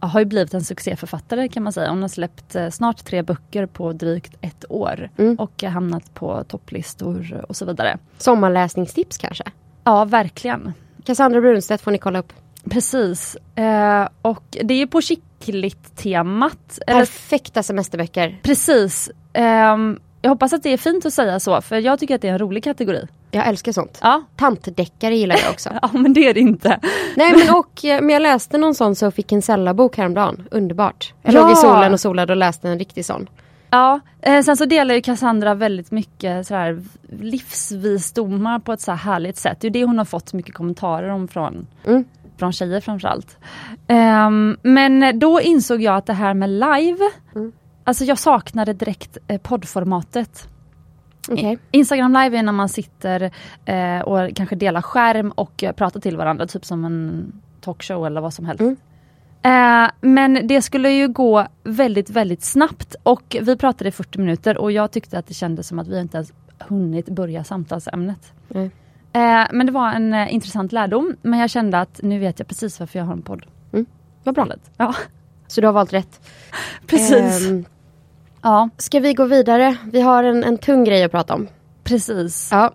ja, 0.00 0.06
har 0.06 0.20
ju 0.20 0.26
blivit 0.26 0.54
en 0.54 0.64
succéförfattare 0.64 1.48
kan 1.48 1.62
man 1.62 1.72
säga. 1.72 1.90
Hon 1.90 2.02
har 2.02 2.08
släppt 2.08 2.54
eh, 2.56 2.70
snart 2.70 3.04
tre 3.04 3.22
böcker 3.22 3.66
på 3.66 3.92
drygt 3.92 4.34
ett 4.40 4.64
år 4.68 5.10
Mm. 5.18 5.36
och 5.36 5.64
eh, 5.64 5.70
hamnat 5.70 6.14
på 6.14 6.44
topplistor 6.44 7.44
och 7.48 7.56
så 7.56 7.64
vidare. 7.64 7.98
Sommarläsningstips 8.18 9.18
kanske? 9.18 9.44
Ja, 9.84 10.04
verkligen. 10.04 10.72
Cassandra 11.04 11.40
Brunstedt 11.40 11.82
får 11.82 11.90
ni 11.90 11.98
kolla 11.98 12.18
upp. 12.18 12.32
Precis. 12.70 13.36
Eh, 13.54 14.08
och 14.22 14.56
det 14.62 14.74
är 14.74 14.86
på 14.86 15.00
chickligt-temat. 15.00 16.78
Eller, 16.86 16.98
Perfekta 17.00 17.62
semesterböcker. 17.62 18.40
precis. 18.42 19.10
Jag 20.22 20.30
hoppas 20.30 20.52
att 20.52 20.62
det 20.62 20.70
är 20.72 20.76
fint 20.76 21.06
att 21.06 21.12
säga 21.12 21.40
så, 21.40 21.60
för 21.60 21.76
jag 21.78 21.98
tycker 21.98 22.14
att 22.14 22.20
det 22.22 22.28
är 22.28 22.32
en 22.32 22.38
rolig 22.38 22.64
kategori. 22.64 23.06
Jag 23.30 23.46
älskar 23.48 23.72
sånt. 23.72 23.98
Ja, 24.02 24.22
Tantdeckare 24.36 25.16
gillar 25.16 25.36
jag 25.44 25.50
också. 25.50 25.70
ja 25.82 25.90
men 25.92 26.12
det 26.12 26.28
är 26.28 26.34
det 26.34 26.40
inte. 26.40 26.80
Nej 27.16 27.32
men 27.36 27.54
och 27.54 27.84
eh, 27.84 28.00
men 28.00 28.10
jag 28.10 28.22
läste 28.22 28.58
någon 28.58 28.74
sån 28.74 28.94
Sophie 28.96 29.24
Kinsella-bok 29.28 29.96
häromdagen. 29.96 30.48
Underbart. 30.50 31.14
Jag 31.22 31.34
Ja. 31.34 31.40
låg 31.42 31.52
i 31.52 31.56
solen 31.56 31.92
och 31.92 32.00
solade 32.00 32.32
och 32.32 32.36
läste 32.36 32.68
en 32.68 32.78
riktig 32.78 33.04
sån. 33.04 33.28
Ja, 33.70 34.00
eh, 34.20 34.42
sen 34.42 34.56
så 34.56 34.64
delar 34.64 34.94
ju 34.94 35.00
Cassandra 35.02 35.54
väldigt 35.54 35.90
mycket 35.90 36.46
sådär 36.46 36.82
livsvisdomar 37.20 38.58
på 38.58 38.72
ett 38.72 38.80
så 38.80 38.90
här 38.90 38.98
härligt 38.98 39.36
sätt. 39.36 39.60
Det 39.60 39.66
är 39.66 39.70
det 39.70 39.84
hon 39.84 39.98
har 39.98 40.04
fått 40.04 40.32
mycket 40.32 40.54
kommentarer 40.54 41.08
om 41.08 41.28
från, 41.28 41.66
Mm. 41.86 42.04
från 42.38 42.52
tjejer 42.52 42.80
framförallt. 42.80 43.36
Um, 43.88 44.56
men 44.62 45.18
då 45.18 45.40
insåg 45.40 45.82
jag 45.82 45.96
att 45.96 46.06
det 46.06 46.12
här 46.12 46.34
med 46.34 46.50
live, 46.50 47.10
Mm. 47.34 47.52
Alltså 47.84 48.04
jag 48.04 48.18
saknade 48.18 48.72
direkt 48.72 49.18
eh, 49.28 49.40
poddformatet. 49.40 50.48
Okej. 51.30 51.58
Instagram 51.70 52.12
live 52.12 52.38
är 52.38 52.42
när 52.42 52.52
man 52.52 52.68
sitter 52.68 53.30
eh, 53.64 54.00
och 54.00 54.36
kanske 54.36 54.56
delar 54.56 54.82
skärm 54.82 55.30
och 55.30 55.64
pratar 55.76 56.00
till 56.00 56.16
varandra, 56.16 56.46
typ 56.46 56.64
som 56.64 56.84
en 56.84 57.32
talkshow 57.60 58.06
eller 58.06 58.20
vad 58.20 58.34
som 58.34 58.44
helst. 58.44 58.60
Mm. 58.60 58.76
Eh, 59.42 59.90
men 60.00 60.46
det 60.46 60.62
skulle 60.62 60.90
ju 60.90 61.08
gå 61.08 61.46
väldigt, 61.64 62.10
väldigt 62.10 62.42
snabbt 62.42 62.96
och 63.02 63.36
vi 63.40 63.56
pratade 63.56 63.88
i 63.88 63.92
40 63.92 64.18
minuter 64.18 64.58
och 64.58 64.72
jag 64.72 64.90
tyckte 64.90 65.18
att 65.18 65.26
det 65.26 65.34
kändes 65.34 65.68
som 65.68 65.78
att 65.78 65.88
vi 65.88 66.00
inte 66.00 66.16
ens 66.16 66.32
hunnit 66.58 67.08
börja 67.08 67.44
samtalsämnet. 67.44 68.32
Nej. 68.48 68.70
Eh, 69.12 69.46
men 69.52 69.66
det 69.66 69.72
var 69.72 69.92
en 69.92 70.12
eh, 70.12 70.34
intressant 70.34 70.72
lärdom, 70.72 71.16
men 71.22 71.40
jag 71.40 71.50
kände 71.50 71.80
att 71.80 72.00
nu 72.02 72.18
vet 72.18 72.38
jag 72.38 72.48
precis 72.48 72.80
varför 72.80 72.98
jag 72.98 73.06
har 73.06 73.12
en 73.12 73.22
podd. 73.22 73.46
Vad 74.24 74.34
bra. 74.34 74.48
Ja, 74.76 74.94
Så 75.52 75.60
du 75.60 75.66
har 75.66 75.72
valt 75.72 75.92
rätt. 75.92 76.20
precis. 76.86 77.46
Ehm, 77.46 77.64
ja, 78.42 78.68
ska 78.78 79.00
vi 79.00 79.14
gå 79.14 79.24
vidare? 79.24 79.76
Vi 79.92 80.00
har 80.00 80.24
en, 80.24 80.44
en 80.44 80.58
tung 80.58 80.84
grej 80.84 81.04
att 81.04 81.10
prata 81.10 81.34
om. 81.34 81.48
precis. 81.84 82.48
Ja. 82.52 82.72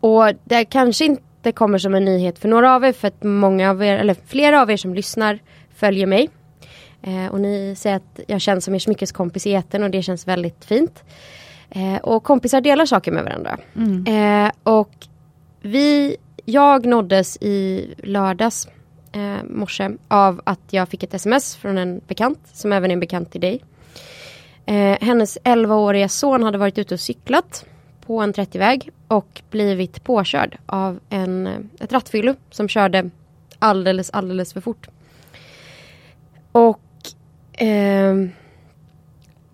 Och 0.00 0.32
det 0.44 0.64
kanske 0.64 1.04
inte 1.04 1.52
kommer 1.52 1.78
som 1.78 1.94
en 1.94 2.04
nyhet 2.04 2.38
för 2.38 2.48
några 2.48 2.74
av 2.74 2.84
er 2.84 2.92
för 2.92 3.08
att 3.08 3.22
många 3.22 3.70
av 3.70 3.82
er, 3.82 3.96
eller 3.96 4.16
flera 4.26 4.62
av 4.62 4.70
er 4.70 4.76
som 4.76 4.94
lyssnar 4.94 5.38
följer 5.74 6.06
mig. 6.06 6.30
Eh, 7.02 7.26
och 7.32 7.40
ni 7.40 7.74
säger 7.76 7.96
att 7.96 8.20
jag 8.26 8.40
känns 8.40 8.64
som 8.64 8.74
er 8.74 8.78
smyckeskompis 8.78 9.46
i 9.46 9.54
etern 9.54 9.82
och 9.82 9.90
det 9.90 10.02
känns 10.02 10.28
väldigt 10.28 10.64
fint. 10.64 11.04
Eh, 11.70 11.96
och 11.96 12.24
kompisar 12.24 12.60
delar 12.60 12.86
saker 12.86 13.12
med 13.12 13.24
varandra. 13.24 13.58
Mm. 13.76 14.06
Eh, 14.46 14.52
och 14.62 14.92
vi 15.62 16.16
jag 16.44 16.86
nåddes 16.86 17.36
i 17.40 17.86
lördags 17.98 18.68
eh, 19.12 19.42
morse 19.44 19.90
av 20.08 20.40
att 20.44 20.60
jag 20.70 20.88
fick 20.88 21.02
ett 21.02 21.14
sms 21.14 21.56
från 21.56 21.78
en 21.78 22.00
bekant 22.06 22.38
som 22.52 22.72
även 22.72 22.90
är 22.90 22.92
en 22.92 23.00
bekant 23.00 23.32
till 23.32 23.40
dig. 23.40 23.64
Eh, 24.66 24.98
hennes 25.00 25.38
11-åriga 25.44 26.08
son 26.08 26.42
hade 26.42 26.58
varit 26.58 26.78
ute 26.78 26.94
och 26.94 27.00
cyklat 27.00 27.64
på 28.06 28.20
en 28.20 28.32
30-väg 28.34 28.90
och 29.08 29.42
blivit 29.50 30.04
påkörd 30.04 30.58
av 30.66 31.00
en, 31.08 31.46
eh, 31.46 31.58
ett 31.80 31.92
rattfyllo 31.92 32.34
som 32.50 32.68
körde 32.68 33.10
alldeles, 33.58 34.10
alldeles 34.10 34.52
för 34.52 34.60
fort. 34.60 34.88
Och 36.52 36.80
eh, 37.52 38.14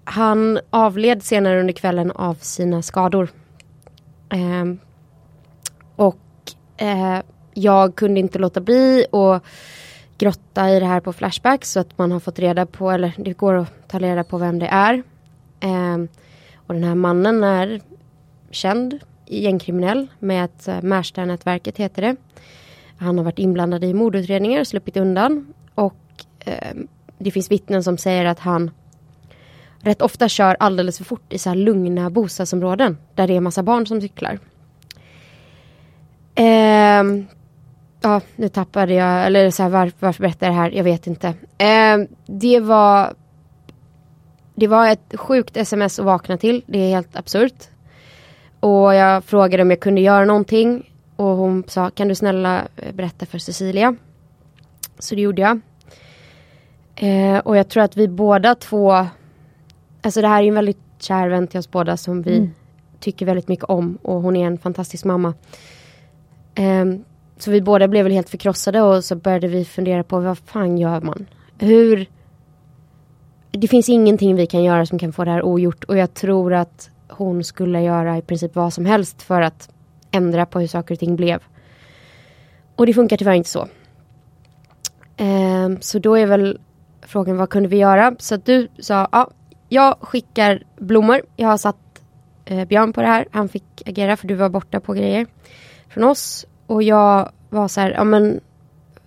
han 0.04 0.58
avled 0.70 1.22
senare 1.22 1.60
under 1.60 1.72
kvällen 1.72 2.10
av 2.10 2.34
sina 2.34 2.82
skador. 2.82 3.28
Eh, 4.30 4.64
och 5.96 6.18
eh, 6.76 7.18
jag 7.58 7.94
kunde 7.94 8.20
inte 8.20 8.38
låta 8.38 8.60
bli 8.60 9.06
att 9.12 9.42
grotta 10.18 10.70
i 10.70 10.80
det 10.80 10.86
här 10.86 11.00
på 11.00 11.12
Flashback 11.12 11.64
så 11.64 11.80
att 11.80 11.98
man 11.98 12.12
har 12.12 12.20
fått 12.20 12.38
reda 12.38 12.66
på, 12.66 12.90
eller 12.90 13.12
det 13.16 13.32
går 13.32 13.54
att 13.54 13.88
ta 13.88 13.98
reda 13.98 14.24
på 14.24 14.38
vem 14.38 14.58
det 14.58 14.66
är. 14.66 15.02
Eh, 15.60 15.96
och 16.66 16.74
den 16.74 16.84
här 16.84 16.94
mannen 16.94 17.44
är 17.44 17.80
känd, 18.50 18.98
gängkriminell 19.26 20.06
med 20.18 20.44
ett 20.44 20.68
eh, 20.68 20.82
Märsta-nätverket 20.82 21.76
heter 21.76 22.02
det. 22.02 22.16
Han 22.98 23.18
har 23.18 23.24
varit 23.24 23.38
inblandad 23.38 23.84
i 23.84 23.94
mordutredningar 23.94 24.60
och 24.60 24.66
sluppit 24.66 24.96
undan. 24.96 25.54
Och 25.74 26.24
eh, 26.40 26.76
det 27.18 27.30
finns 27.30 27.50
vittnen 27.50 27.84
som 27.84 27.98
säger 27.98 28.24
att 28.24 28.38
han 28.38 28.70
rätt 29.80 30.02
ofta 30.02 30.28
kör 30.28 30.56
alldeles 30.60 30.98
för 30.98 31.04
fort 31.04 31.32
i 31.32 31.38
så 31.38 31.48
här 31.48 31.56
lugna 31.56 32.10
bostadsområden 32.10 32.98
där 33.14 33.26
det 33.26 33.36
är 33.36 33.40
massa 33.40 33.62
barn 33.62 33.86
som 33.86 34.00
cyklar. 34.00 34.38
Eh, 36.34 37.04
ja, 38.00 38.20
nu 38.36 38.48
tappade 38.48 38.94
jag, 38.94 39.26
eller 39.26 39.50
så 39.50 39.62
här, 39.62 39.70
var, 39.70 39.92
varför 39.98 40.22
berättar 40.22 40.46
jag 40.46 40.54
det 40.54 40.60
här? 40.60 40.70
Jag 40.70 40.84
vet 40.84 41.06
inte. 41.06 41.28
Eh, 41.58 41.98
det 42.26 42.60
var 42.60 43.14
det 44.58 44.66
var 44.66 44.88
ett 44.88 45.14
sjukt 45.14 45.56
sms 45.56 45.98
att 45.98 46.04
vakna 46.04 46.36
till. 46.36 46.64
Det 46.66 46.78
är 46.78 46.90
helt 46.90 47.16
absurt. 47.16 47.68
Och 48.60 48.94
jag 48.94 49.24
frågade 49.24 49.62
om 49.62 49.70
jag 49.70 49.80
kunde 49.80 50.00
göra 50.00 50.24
någonting. 50.24 50.90
Och 51.16 51.26
hon 51.26 51.64
sa, 51.66 51.90
kan 51.90 52.08
du 52.08 52.14
snälla 52.14 52.68
eh, 52.76 52.94
berätta 52.94 53.26
för 53.26 53.38
Cecilia? 53.38 53.96
Så 54.98 55.14
det 55.14 55.20
gjorde 55.20 55.42
jag. 55.42 55.60
Eh, 56.96 57.38
och 57.38 57.56
jag 57.56 57.68
tror 57.68 57.82
att 57.82 57.96
vi 57.96 58.08
båda 58.08 58.54
två, 58.54 59.06
alltså 60.02 60.20
det 60.20 60.28
här 60.28 60.42
är 60.42 60.48
en 60.48 60.54
väldigt 60.54 60.78
kär 60.98 61.28
vän 61.28 61.46
till 61.46 61.58
oss 61.58 61.70
båda 61.70 61.96
som 61.96 62.22
vi 62.22 62.36
mm. 62.36 62.50
tycker 63.00 63.26
väldigt 63.26 63.48
mycket 63.48 63.64
om. 63.64 63.98
Och 64.02 64.22
hon 64.22 64.36
är 64.36 64.46
en 64.46 64.58
fantastisk 64.58 65.04
mamma. 65.04 65.34
Eh, 66.54 66.84
så 67.42 67.50
vi 67.50 67.60
båda 67.60 67.88
blev 67.88 68.04
väl 68.04 68.12
helt 68.12 68.30
förkrossade 68.30 68.82
och 68.82 69.04
så 69.04 69.16
började 69.16 69.48
vi 69.48 69.64
fundera 69.64 70.04
på 70.04 70.20
vad 70.20 70.38
fan 70.38 70.78
gör 70.78 71.00
man? 71.00 71.26
Hur... 71.58 72.06
Det 73.50 73.68
finns 73.68 73.88
ingenting 73.88 74.36
vi 74.36 74.46
kan 74.46 74.64
göra 74.64 74.86
som 74.86 74.98
kan 74.98 75.12
få 75.12 75.24
det 75.24 75.30
här 75.30 75.42
ogjort 75.42 75.84
och 75.84 75.96
jag 75.96 76.14
tror 76.14 76.54
att 76.54 76.90
hon 77.08 77.44
skulle 77.44 77.82
göra 77.82 78.18
i 78.18 78.22
princip 78.22 78.54
vad 78.54 78.72
som 78.72 78.86
helst 78.86 79.22
för 79.22 79.40
att 79.40 79.70
ändra 80.10 80.46
på 80.46 80.60
hur 80.60 80.66
saker 80.66 80.94
och 80.94 80.98
ting 80.98 81.16
blev. 81.16 81.42
Och 82.76 82.86
det 82.86 82.94
funkar 82.94 83.16
tyvärr 83.16 83.34
inte 83.34 83.50
så. 83.50 83.68
Ehm, 85.16 85.80
så 85.80 85.98
då 85.98 86.14
är 86.14 86.26
väl 86.26 86.58
frågan 87.02 87.36
vad 87.36 87.50
kunde 87.50 87.68
vi 87.68 87.76
göra? 87.76 88.16
Så 88.18 88.36
du 88.36 88.68
sa 88.78 89.08
ja, 89.12 89.30
jag 89.68 89.96
skickar 90.00 90.62
blommor. 90.76 91.22
Jag 91.36 91.48
har 91.48 91.56
satt 91.56 92.02
eh, 92.44 92.64
Björn 92.64 92.92
på 92.92 93.00
det 93.00 93.06
här. 93.06 93.28
Han 93.30 93.48
fick 93.48 93.82
agera 93.86 94.16
för 94.16 94.28
du 94.28 94.34
var 94.34 94.48
borta 94.48 94.80
på 94.80 94.92
grejer 94.92 95.26
från 95.88 96.04
oss. 96.04 96.46
Och 96.68 96.82
jag 96.82 97.32
var 97.50 97.68
så 97.68 97.80
här, 97.80 97.90
ja 97.90 98.04
men 98.04 98.40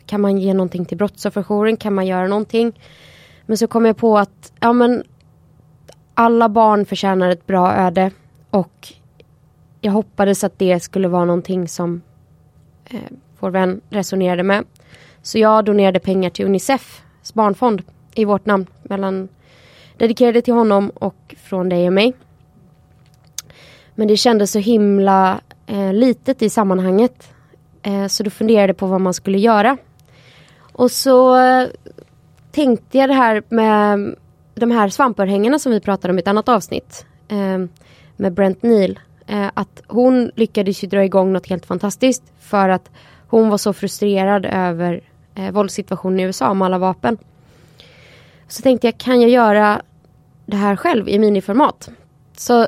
kan 0.05 0.21
man 0.21 0.37
ge 0.37 0.53
någonting 0.53 0.85
till 0.85 0.97
brottsofferjouren? 0.97 1.77
Kan 1.77 1.93
man 1.93 2.07
göra 2.07 2.27
någonting? 2.27 2.79
Men 3.45 3.57
så 3.57 3.67
kom 3.67 3.85
jag 3.85 3.97
på 3.97 4.17
att 4.17 4.53
ja 4.59 4.73
men 4.73 5.03
alla 6.13 6.49
barn 6.49 6.85
förtjänar 6.85 7.29
ett 7.29 7.47
bra 7.47 7.73
öde 7.73 8.11
och 8.49 8.93
jag 9.81 9.91
hoppades 9.91 10.43
att 10.43 10.59
det 10.59 10.79
skulle 10.79 11.07
vara 11.07 11.25
någonting 11.25 11.67
som 11.67 12.01
eh, 12.85 12.99
vår 13.39 13.49
vän 13.49 13.81
resonerade 13.89 14.43
med. 14.43 14.65
Så 15.21 15.37
jag 15.37 15.65
donerade 15.65 15.99
pengar 15.99 16.29
till 16.29 16.45
Unicefs 16.45 17.33
barnfond 17.33 17.81
i 18.15 18.25
vårt 18.25 18.45
namn. 18.45 18.67
Mellan, 18.83 19.27
dedikerade 19.97 20.41
till 20.41 20.53
honom 20.53 20.89
och 20.89 21.35
från 21.37 21.69
dig 21.69 21.87
och 21.87 21.93
mig. 21.93 22.13
Men 23.95 24.07
det 24.07 24.17
kändes 24.17 24.51
så 24.51 24.59
himla 24.59 25.41
eh, 25.67 25.93
litet 25.93 26.41
i 26.41 26.49
sammanhanget. 26.49 27.30
Eh, 27.83 28.07
så 28.07 28.23
då 28.23 28.29
funderade 28.29 28.67
jag 28.67 28.77
på 28.77 28.87
vad 28.87 29.01
man 29.01 29.13
skulle 29.13 29.37
göra. 29.37 29.77
Och 30.73 30.91
så 30.91 31.37
eh, 31.37 31.67
tänkte 32.51 32.97
jag 32.97 33.09
det 33.09 33.13
här 33.13 33.43
med 33.49 34.15
de 34.55 34.71
här 34.71 34.89
svampörhängena 34.89 35.59
som 35.59 35.71
vi 35.71 35.79
pratade 35.79 36.11
om 36.11 36.17
i 36.17 36.21
ett 36.21 36.27
annat 36.27 36.49
avsnitt. 36.49 37.05
Eh, 37.27 37.65
med 38.15 38.33
Brent 38.33 38.63
Neal. 38.63 38.99
Eh, 39.27 39.47
att 39.53 39.81
hon 39.87 40.31
lyckades 40.35 40.83
ju 40.83 40.87
dra 40.87 41.03
igång 41.03 41.33
något 41.33 41.47
helt 41.47 41.65
fantastiskt. 41.65 42.23
För 42.39 42.69
att 42.69 42.89
hon 43.27 43.49
var 43.49 43.57
så 43.57 43.73
frustrerad 43.73 44.45
över 44.45 45.01
eh, 45.35 45.51
våldssituationen 45.51 46.19
i 46.19 46.23
USA 46.23 46.53
med 46.53 46.65
alla 46.65 46.77
vapen. 46.77 47.17
Så 48.47 48.61
tänkte 48.61 48.87
jag, 48.87 48.97
kan 48.97 49.21
jag 49.21 49.29
göra 49.29 49.81
det 50.45 50.57
här 50.57 50.75
själv 50.75 51.09
i 51.09 51.19
miniformat? 51.19 51.89
Så 52.37 52.67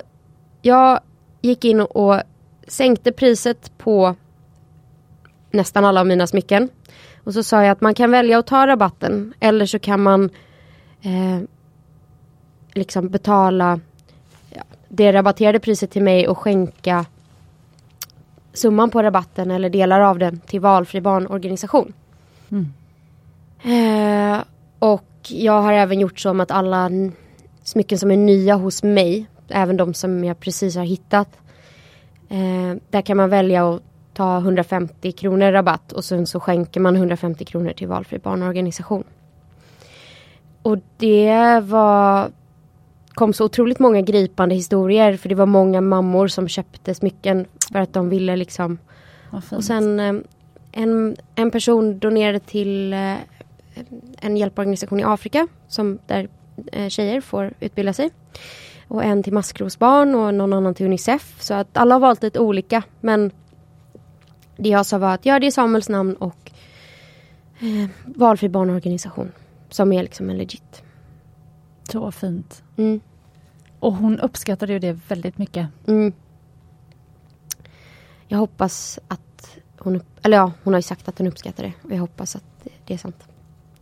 jag 0.62 1.00
gick 1.41 1.65
in 1.65 1.82
och 1.82 2.22
sänkte 2.67 3.12
priset 3.12 3.72
på 3.77 4.15
nästan 5.53 5.86
alla 5.86 6.00
av 6.00 6.07
mina 6.07 6.27
smycken. 6.27 6.69
Och 7.24 7.33
så 7.33 7.43
sa 7.43 7.63
jag 7.63 7.72
att 7.72 7.81
man 7.81 7.93
kan 7.93 8.12
välja 8.12 8.39
att 8.39 8.48
ta 8.48 8.67
rabatten 8.67 9.33
eller 9.39 9.65
så 9.65 9.79
kan 9.79 10.01
man 10.03 10.29
eh, 11.01 11.39
liksom 12.74 13.10
betala 13.10 13.79
ja, 14.50 14.63
det 14.88 15.13
rabatterade 15.13 15.60
priset 15.60 15.91
till 15.91 16.03
mig 16.03 16.27
och 16.27 16.38
skänka 16.38 17.05
summan 18.53 18.89
på 18.89 19.03
rabatten 19.03 19.51
eller 19.51 19.69
delar 19.69 20.00
av 20.00 20.19
den 20.19 20.39
till 20.39 20.60
valfri 20.60 21.01
barnorganisation. 21.01 21.93
Mm. 22.51 22.74
Eh, 23.63 24.43
och 24.79 25.10
jag 25.27 25.62
har 25.62 25.74
även 25.74 26.00
gjort 26.00 26.19
så 26.19 26.33
med 26.33 26.43
att 26.43 26.51
alla 26.51 26.89
smycken 27.63 28.00
som 28.00 28.12
är 28.12 28.17
nya 28.17 28.55
hos 28.55 28.83
mig, 28.83 29.27
även 29.50 29.77
de 29.77 29.93
som 29.93 30.24
jag 30.24 30.39
precis 30.39 30.75
har 30.75 30.83
hittat, 30.83 31.29
eh, 32.29 32.77
där 32.89 33.01
kan 33.01 33.17
man 33.17 33.29
välja 33.29 33.69
att 33.69 33.81
ta 34.13 34.38
150 34.38 35.12
kronor 35.12 35.51
rabatt 35.51 35.91
och 35.91 36.05
sen 36.05 36.27
så 36.27 36.39
skänker 36.39 36.79
man 36.79 36.96
150 36.96 37.46
kronor 37.46 37.72
till 37.72 37.88
valfri 37.88 38.20
barnorganisation. 38.20 39.03
Och 40.62 40.77
det 40.98 41.60
var 41.63 42.29
kom 43.13 43.34
så 43.34 43.46
otroligt 43.46 43.79
många 43.79 44.01
gripande 44.01 44.55
historier 44.55 45.17
för 45.17 45.29
det 45.29 45.36
var 45.36 45.46
många 45.46 45.82
mammor 45.82 46.27
som 46.27 46.48
köpte 46.48 46.96
smycken 46.96 47.46
för 47.72 47.79
att 47.79 47.93
de 47.93 48.10
ville 48.10 48.36
liksom. 48.36 48.77
Och 49.51 49.63
sen 49.63 50.00
eh, 50.00 50.13
en, 50.72 51.15
en 51.36 51.51
person 51.51 52.00
donerade 52.00 52.39
till 52.39 52.93
eh, 52.93 53.15
en 54.22 54.38
hjälporganisation 54.38 55.00
i 55.00 55.03
Afrika 55.03 55.48
som 55.67 56.00
där 56.08 56.27
eh, 56.72 56.89
tjejer 56.89 57.22
får 57.22 57.53
utbilda 57.60 57.93
sig. 57.93 58.10
Och 58.88 59.03
en 59.03 59.24
till 59.24 59.34
maskrosbarn 59.34 60.15
och 60.15 60.34
någon 60.34 60.53
annan 60.53 60.74
till 60.74 60.86
Unicef. 60.86 61.36
Så 61.39 61.53
att 61.53 61.77
alla 61.77 61.96
har 61.96 62.00
valt 62.00 62.24
lite 62.24 62.39
olika 62.39 62.84
men 63.01 63.32
det 64.57 64.69
jag 64.69 64.86
sa 64.86 64.98
var 64.98 65.13
att 65.13 65.25
ja 65.25 65.39
det 65.39 65.48
är 65.48 65.51
Samuels 65.51 65.89
namn 65.89 66.15
och 66.15 66.51
eh, 67.60 67.89
valfri 68.05 68.50
barnorganisation 68.50 69.31
som 69.69 69.93
är 69.93 70.03
liksom 70.03 70.29
en 70.29 70.38
legit. 70.38 70.83
Så 71.91 72.12
fint. 72.12 72.63
Mm. 72.77 73.01
Och 73.79 73.93
hon 73.93 74.19
uppskattade 74.19 74.74
ju 74.74 74.79
det 74.79 75.00
väldigt 75.07 75.38
mycket. 75.38 75.67
Mm. 75.88 76.13
Jag 78.27 78.38
hoppas 78.38 79.00
att 79.07 79.57
hon, 79.79 80.01
eller 80.22 80.38
ja, 80.38 80.51
hon 80.63 80.74
har 80.74 80.79
ju 80.79 80.83
sagt 80.83 81.07
att 81.07 81.17
hon 81.17 81.27
uppskattar 81.27 81.63
det. 81.63 81.74
Och 81.83 81.91
jag 81.91 81.98
hoppas 81.98 82.36
att 82.36 82.67
det 82.86 82.93
är 82.93 82.98
sant. 82.98 83.27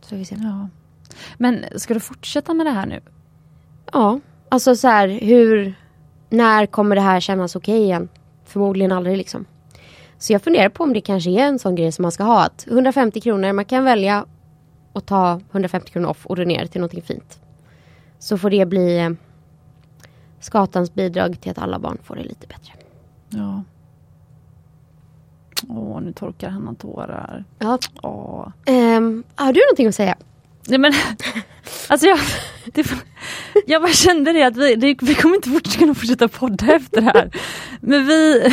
Så 0.00 0.16
vi 0.16 0.24
ser. 0.24 0.36
Ja. 0.36 0.68
Men 1.36 1.64
ska 1.76 1.94
du 1.94 2.00
fortsätta 2.00 2.54
med 2.54 2.66
det 2.66 2.70
här 2.70 2.86
nu? 2.86 3.00
Ja, 3.92 4.20
alltså 4.48 4.76
så 4.76 4.88
här 4.88 5.08
hur, 5.08 5.74
när 6.28 6.66
kommer 6.66 6.96
det 6.96 7.02
här 7.02 7.20
kännas 7.20 7.56
okej 7.56 7.74
okay 7.74 7.84
igen? 7.84 8.08
Förmodligen 8.44 8.92
aldrig 8.92 9.16
liksom. 9.16 9.44
Så 10.22 10.32
jag 10.32 10.42
funderar 10.42 10.68
på 10.68 10.84
om 10.84 10.92
det 10.92 11.00
kanske 11.00 11.30
är 11.30 11.44
en 11.44 11.58
sån 11.58 11.74
grej 11.74 11.92
som 11.92 12.02
man 12.02 12.12
ska 12.12 12.24
ha. 12.24 12.44
Att 12.44 12.66
150 12.66 13.20
kronor, 13.20 13.52
man 13.52 13.64
kan 13.64 13.84
välja 13.84 14.26
att 14.92 15.06
ta 15.06 15.40
150 15.50 15.92
kronor 15.92 16.08
off 16.08 16.26
och 16.26 16.36
donera 16.36 16.66
till 16.66 16.80
någonting 16.80 17.02
fint. 17.02 17.40
Så 18.18 18.38
får 18.38 18.50
det 18.50 18.66
bli 18.66 18.98
eh, 18.98 19.10
skatans 20.40 20.94
bidrag 20.94 21.40
till 21.40 21.50
att 21.50 21.58
alla 21.58 21.78
barn 21.78 21.98
får 22.02 22.16
det 22.16 22.22
lite 22.22 22.46
bättre. 22.46 22.72
Ja. 23.28 23.62
Åh, 25.68 26.00
nu 26.00 26.12
torkar 26.12 26.48
Hanna 26.48 26.74
tårar. 26.74 27.44
Ja. 27.58 27.78
Åh. 28.02 28.48
Um, 28.96 29.24
har 29.34 29.52
du 29.52 29.60
någonting 29.60 29.86
att 29.86 29.94
säga? 29.94 30.16
Nej 30.68 30.78
men, 30.78 30.92
alltså 31.88 32.06
jag, 32.06 32.18
det, 32.72 32.94
jag 33.66 33.82
bara 33.82 33.92
kände 33.92 34.32
det 34.32 34.42
att 34.42 34.56
vi, 34.56 34.74
det, 34.74 34.96
vi 35.02 35.14
kommer 35.14 35.36
inte 35.36 35.48
fort, 35.48 35.78
kunna 35.78 35.94
fortsätta 35.94 36.28
podda 36.28 36.74
efter 36.74 37.00
det 37.00 37.12
här. 37.14 37.30
Men 37.80 38.06
vi, 38.06 38.50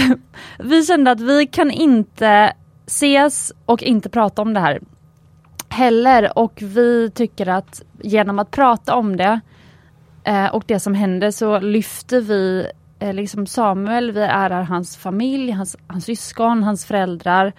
vi 0.59 0.85
kände 0.85 1.11
att 1.11 1.21
vi 1.21 1.47
kan 1.47 1.71
inte 1.71 2.53
ses 2.85 3.53
och 3.65 3.83
inte 3.83 4.09
prata 4.09 4.41
om 4.41 4.53
det 4.53 4.59
här 4.59 4.79
heller. 5.69 6.37
Och 6.37 6.53
vi 6.61 7.11
tycker 7.15 7.47
att 7.49 7.81
genom 8.01 8.39
att 8.39 8.51
prata 8.51 8.95
om 8.95 9.17
det 9.17 9.39
eh, 10.23 10.45
och 10.45 10.63
det 10.67 10.79
som 10.79 10.93
händer 10.93 11.31
så 11.31 11.59
lyfter 11.59 12.21
vi 12.21 12.67
eh, 12.99 13.13
liksom 13.13 13.45
Samuel, 13.47 14.11
vi 14.11 14.21
ärar 14.21 14.61
hans 14.61 14.97
familj, 14.97 15.51
hans, 15.51 15.77
hans 15.87 16.05
syskon, 16.05 16.63
hans 16.63 16.85
föräldrar. 16.85 17.53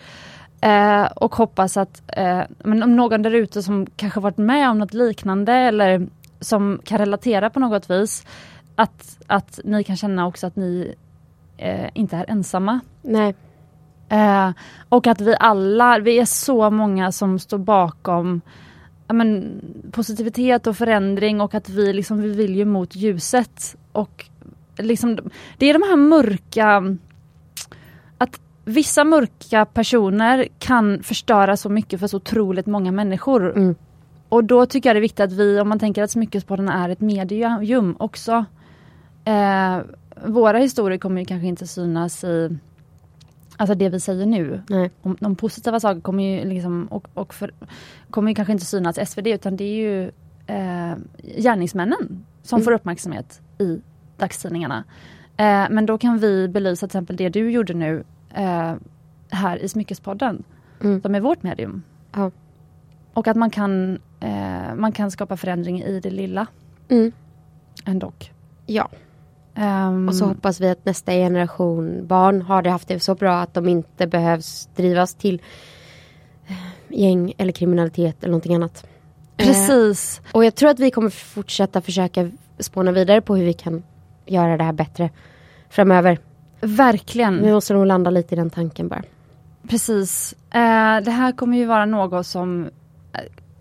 Eh, 0.61 1.04
och 1.04 1.35
hoppas 1.35 1.76
att 1.76 2.02
eh, 2.16 2.40
men 2.59 2.83
om 2.83 2.97
någon 2.97 3.23
där 3.23 3.35
ute 3.35 3.62
som 3.62 3.87
kanske 3.97 4.21
varit 4.21 4.38
med 4.38 4.71
om 4.71 4.78
något 4.78 4.95
liknande 4.95 5.52
eller 5.52 6.07
som 6.41 6.81
kan 6.85 6.99
relatera 6.99 7.51
på 7.51 7.61
något 7.61 7.91
vis, 7.91 8.27
att, 8.75 9.19
att 9.27 9.61
ni 9.65 9.85
kan 9.85 9.97
känna 9.97 10.27
också 10.27 10.47
att 10.47 10.57
ni 10.57 10.95
eh, 11.57 11.91
inte 11.95 12.17
är 12.17 12.31
ensamma. 12.31 12.81
Nej. 13.03 13.35
Eh, 14.09 14.51
och 14.89 15.07
att 15.07 15.21
vi 15.21 15.35
alla, 15.41 15.99
vi 15.99 16.19
är 16.19 16.25
så 16.25 16.71
många 16.71 17.13
som 17.13 17.39
står 17.39 17.59
bakom 17.59 18.41
ja, 19.07 19.15
men, 19.15 19.61
positivitet 19.93 20.67
och 20.67 20.77
förändring 20.77 21.41
och 21.41 21.55
att 21.55 21.69
vi, 21.69 21.93
liksom, 21.93 22.21
vi 22.21 22.29
vill 22.29 22.57
ju 22.57 22.65
mot 22.65 22.97
ljuset. 22.97 23.77
Och 23.93 24.27
liksom, 24.79 25.19
det 25.59 25.67
är 25.67 25.73
de 25.73 25.83
här 25.83 25.97
mörka, 25.97 26.97
att 28.19 28.41
vissa 28.65 29.05
mörka 29.05 29.65
personer 29.65 30.49
kan 30.59 31.03
förstöra 31.03 31.57
så 31.57 31.69
mycket 31.69 32.01
för 32.01 32.07
så 32.07 32.17
otroligt 32.17 32.67
många 32.67 32.93
människor. 32.93 33.57
Mm. 33.57 33.75
Och 34.31 34.45
då 34.45 34.67
tycker 34.67 34.89
jag 34.89 34.97
det 34.97 34.99
är 34.99 35.03
viktigt 35.03 35.21
att 35.21 35.33
vi, 35.33 35.61
om 35.61 35.69
man 35.69 35.79
tänker 35.79 36.03
att 36.03 36.11
Smyckespodden 36.11 36.69
är 36.69 36.89
ett 36.89 37.01
medium 37.01 37.97
också. 37.99 38.45
Eh, 39.25 39.79
våra 40.27 40.59
historier 40.59 40.99
kommer 40.99 41.21
ju 41.21 41.25
kanske 41.27 41.47
inte 41.47 41.67
synas 41.67 42.25
i 42.25 42.59
Alltså 43.57 43.75
det 43.75 43.89
vi 43.89 44.01
säger 44.01 44.27
nu. 44.27 44.63
Nej. 44.69 44.91
Om, 45.03 45.17
de 45.21 45.37
positiva 45.37 45.81
sakerna 45.81 46.01
kommer 46.01 46.25
ju 46.25 46.45
liksom 46.49 46.87
och, 46.87 47.09
och 47.15 47.35
för, 47.35 47.51
kommer 48.11 48.31
ju 48.31 48.35
kanske 48.35 48.53
inte 48.53 48.65
synas 48.65 48.99
i 48.99 49.07
SvD 49.07 49.27
utan 49.27 49.57
det 49.57 49.65
är 49.65 49.75
ju 49.75 50.05
eh, 50.47 50.97
gärningsmännen 51.39 52.25
som 52.43 52.57
Mm. 52.57 52.65
får 52.65 52.73
uppmärksamhet 52.73 53.41
i 53.59 53.81
dagstidningarna. 54.17 54.85
Eh, 55.37 55.67
men 55.71 55.87
då 55.87 55.99
kan 55.99 56.19
vi 56.19 56.49
belysa 56.49 56.87
till 56.89 56.97
exempel 56.97 57.17
det 57.17 57.29
du 57.29 57.51
gjorde 57.51 57.75
nu 57.75 58.05
eh, 58.35 58.75
här 59.31 59.57
i 59.63 59.69
Smyckespodden. 59.69 60.43
Mm. 60.83 61.03
Som 61.03 61.15
är 61.15 61.21
vårt 61.21 61.43
medium. 61.43 61.83
Ja. 62.13 62.31
Och 63.14 63.29
att 63.29 63.37
man 63.37 63.50
kan, 63.50 63.99
eh, 64.21 64.75
man 64.76 64.93
kan 64.93 65.11
skapa 65.11 65.37
förändring 65.37 65.83
i 65.83 66.00
det 66.00 66.11
lilla 66.11 66.47
Mm. 66.88 67.12
ändå. 67.85 68.12
Ja. 68.67 68.88
Ehm, 69.55 70.09
Och 70.09 70.14
så 70.14 70.25
hoppas 70.25 70.61
vi 70.61 70.69
att 70.69 70.85
nästa 70.85 71.12
generation 71.12 72.07
barn 72.07 72.43
har 72.43 72.62
det 72.62 72.71
haft 72.71 72.88
det 72.88 73.00
så 73.00 73.14
bra 73.14 73.40
att 73.40 73.55
de 73.55 73.69
inte 73.69 74.07
behövs 74.07 74.69
drivas 74.76 75.14
till 75.14 75.43
eh, 76.47 76.55
gäng 76.88 77.33
eller 77.38 77.52
kriminalitet 77.52 78.17
eller 78.23 78.31
någonting 78.31 78.55
annat. 78.55 78.87
Eh, 79.37 79.47
Precis. 79.47 80.21
och 80.33 80.45
jag 80.45 80.55
tror 80.55 80.71
att 80.71 80.79
vi 80.79 80.90
kommer 80.90 81.11
fortsätta 81.11 81.81
försöka 81.81 82.31
spåna 82.59 82.93
vidare 82.93 83.21
på 83.21 83.37
hur 83.37 83.45
vi 83.45 83.52
kan 83.52 83.83
göra 84.26 84.57
det 84.57 84.64
här 84.64 84.73
bättre 84.73 85.11
framöver. 85.69 86.19
Verkligen. 86.61 87.43
Vi 87.43 87.52
måste 87.52 87.75
nog 87.75 87.87
landa 87.87 88.11
lite 88.11 88.35
i 88.35 88.38
den 88.38 88.50
tanken 88.50 88.88
bara. 88.88 89.02
Precis. 89.69 90.33
Eh, 90.50 91.00
det 91.05 91.11
här 91.11 91.33
kommer 91.33 91.59
ju 91.59 91.64
vara 91.67 91.85
något 91.87 92.26
som, 92.26 92.64
eh, 92.64 92.71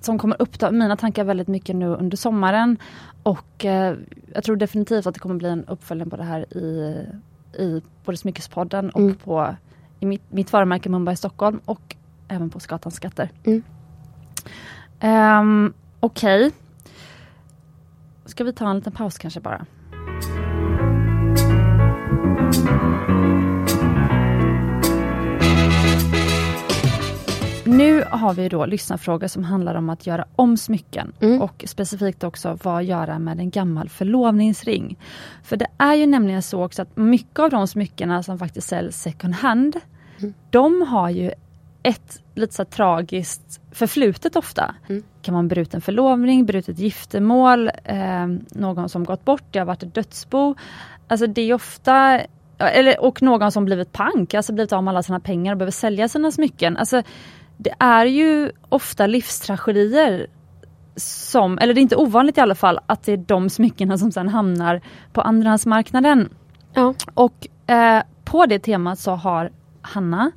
som 0.02 0.20
kommer 0.20 0.42
uppta 0.42 0.72
mina 0.72 0.98
tankar 0.98 1.24
väldigt 1.24 1.48
mycket 1.48 1.76
nu 1.76 1.86
under 1.88 2.18
sommaren. 2.18 2.78
Och 3.24 3.66
eh, 3.66 3.96
jag 4.34 4.44
tror 4.44 4.56
definitivt 4.56 5.08
att 5.08 5.14
det 5.14 5.20
kommer 5.20 5.36
bli 5.36 5.50
en 5.50 5.66
uppföljning 5.66 6.10
på 6.10 6.18
det 6.18 6.24
här 6.24 6.58
i, 6.58 6.96
i 7.60 7.82
både 8.06 8.18
Smyckespodden 8.18 8.90
och 8.90 9.02
Mm. 9.02 9.16
på 9.16 9.56
i 10.00 10.06
mitt, 10.06 10.32
mitt 10.32 10.54
varumärke 10.54 10.90
Mumbai 10.90 11.16
Stockholm 11.16 11.60
och 11.66 11.96
även 12.28 12.50
på 12.50 12.60
Skatans 12.60 12.96
skatter. 12.96 13.30
Mm. 13.44 13.64
Um, 15.02 15.74
Okej. 16.00 16.52
Ska 18.26 18.44
vi 18.44 18.54
ta 18.54 18.70
en 18.70 18.76
liten 18.76 18.94
paus 18.94 19.18
kanske 19.18 19.40
bara? 19.40 19.66
Nu 27.80 28.04
har 28.10 28.34
vi 28.34 28.50
då 28.50 28.66
lyssnarfrågor 28.66 29.28
som 29.28 29.44
handlar 29.44 29.76
om 29.76 29.90
att 29.90 30.08
göra 30.08 30.26
om 30.36 30.58
smycken 30.58 31.12
Mm. 31.20 31.42
och 31.42 31.64
specifikt 31.68 32.24
också 32.24 32.58
vad 32.64 32.84
göra 32.84 33.20
med 33.20 33.40
en 33.40 33.50
gammal 33.50 33.90
förlovningsring. 33.90 34.98
För 35.44 35.58
det 35.58 35.68
är 35.78 35.94
ju 35.94 36.06
nämligen 36.06 36.42
så 36.42 36.64
också 36.64 36.82
att 36.82 36.98
mycket 36.98 37.40
av 37.40 37.50
de 37.50 37.68
smyckena 37.68 38.24
som 38.24 38.40
faktiskt 38.40 38.68
säljs 38.68 39.02
second 39.02 39.34
hand, 39.34 39.76
Mm. 40.20 40.34
de 40.50 40.82
har 40.82 41.10
ju 41.10 41.32
ett 41.84 42.22
lite 42.36 42.54
så 42.56 42.66
tragiskt 42.66 43.62
förflutet 43.72 44.36
ofta. 44.36 44.76
Mm. 44.90 45.04
kan 45.22 45.36
en 45.36 45.48
bruten 45.48 45.82
förlovning, 45.82 46.46
brutet 46.46 46.80
giftermål, 46.80 47.72
eh, 47.84 48.28
någon 48.52 48.90
som 48.90 49.04
gått 49.04 49.26
bort, 49.26 49.44
det 49.52 49.60
har 49.60 49.66
varit 49.66 49.84
ett 49.84 49.96
dödsbo. 49.96 50.56
Alltså 51.08 51.28
det 51.28 51.42
är 51.42 51.54
ofta 51.54 52.22
eller, 52.58 53.02
och 53.02 53.22
någon 53.22 53.52
som 53.52 53.66
blivit 53.66 53.92
pank, 53.92 54.34
alltså 54.34 54.54
blivit 54.54 54.74
av 54.74 54.84
med 54.84 54.92
alla 54.92 55.04
sina 55.04 55.20
pengar 55.20 55.52
och 55.54 55.58
behöver 55.58 55.72
sälja 55.72 56.08
sina 56.08 56.32
smycken. 56.32 56.78
Alltså, 56.78 57.04
det 57.62 57.74
är 57.80 58.06
ju 58.06 58.52
ofta 58.70 59.08
livstragedier 59.08 60.28
som, 60.96 61.58
eller 61.58 61.74
det 61.74 61.80
är 61.80 61.82
inte 61.82 61.96
ovanligt 61.96 62.38
i 62.38 62.42
alla 62.42 62.56
fall, 62.56 62.80
att 62.86 63.04
det 63.04 63.12
är 63.14 63.18
de 63.18 63.50
smyckena 63.50 63.98
som 63.98 64.12
sen 64.12 64.30
hamnar 64.30 64.82
på 65.14 65.22
andrahandsmarknaden. 65.22 66.30
Ja. 66.74 66.94
Och 67.14 67.48
eh, 67.74 68.04
på 68.26 68.46
det 68.46 68.60
temat 68.60 69.00
så 69.00 69.12
har 69.12 69.52
Hanna, 69.82 70.32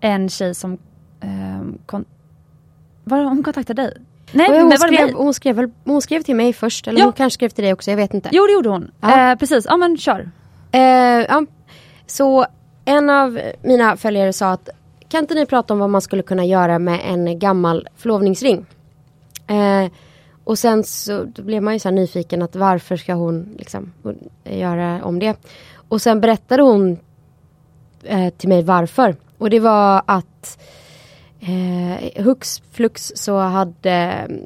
en 0.00 0.28
tjej 0.28 0.54
som 0.54 0.72
eh, 1.20 1.62
kon- 1.86 2.04
var 3.04 3.24
hon 3.24 3.42
kontaktade 3.42 3.82
dig? 3.82 3.96
Nej, 4.32 4.60
hon, 4.60 4.70
det 4.70 4.78
skrev, 4.78 5.14
hon, 5.14 5.34
skrev 5.34 5.70
hon 5.84 6.02
skrev 6.02 6.22
till 6.22 6.36
mig 6.36 6.52
först, 6.52 6.88
eller 6.88 6.98
Ja. 7.00 7.04
hon 7.04 7.12
kanske 7.12 7.34
skrev 7.34 7.48
till 7.48 7.64
dig 7.64 7.72
också, 7.72 7.90
jag 7.90 7.96
vet 7.96 8.14
inte. 8.14 8.28
Jo 8.32 8.46
det 8.46 8.52
gjorde 8.52 8.68
hon. 8.68 8.90
Ja. 9.00 9.30
Eh, 9.30 9.38
precis, 9.38 9.66
ja 9.68 9.76
men 9.76 9.96
kör. 9.96 10.30
Eh, 10.72 10.80
ja. 10.80 11.44
Så 12.06 12.46
en 12.84 13.10
av 13.10 13.40
mina 13.62 13.96
följare 13.96 14.32
sa 14.32 14.50
att 14.52 14.68
kan 15.08 15.20
inte 15.20 15.34
ni 15.34 15.46
prata 15.46 15.74
om 15.74 15.80
vad 15.80 15.90
man 15.90 16.00
skulle 16.00 16.22
kunna 16.22 16.44
göra 16.44 16.78
med 16.78 17.00
en 17.04 17.38
gammal 17.38 17.88
förlovningsring? 17.96 18.66
Eh, 19.46 19.90
och 20.44 20.58
sen 20.58 20.84
så 20.84 21.24
då 21.24 21.42
blev 21.42 21.62
man 21.62 21.72
ju 21.72 21.78
så 21.78 21.88
här 21.88 21.94
nyfiken 21.94 22.42
att 22.42 22.56
varför 22.56 22.96
ska 22.96 23.14
hon 23.14 23.54
liksom 23.58 23.92
eh, 24.44 24.58
göra 24.58 25.04
om 25.04 25.18
det? 25.18 25.36
Och 25.88 26.02
sen 26.02 26.20
berättade 26.20 26.62
hon 26.62 26.98
eh, 28.02 28.34
till 28.34 28.48
mig 28.48 28.62
varför. 28.62 29.16
Och 29.38 29.50
det 29.50 29.60
var 29.60 30.02
att 30.06 30.58
eh, 31.40 32.24
hux 32.24 32.62
flux 32.72 33.12
så 33.14 33.38
hade 33.38 33.92
eh, 33.92 34.36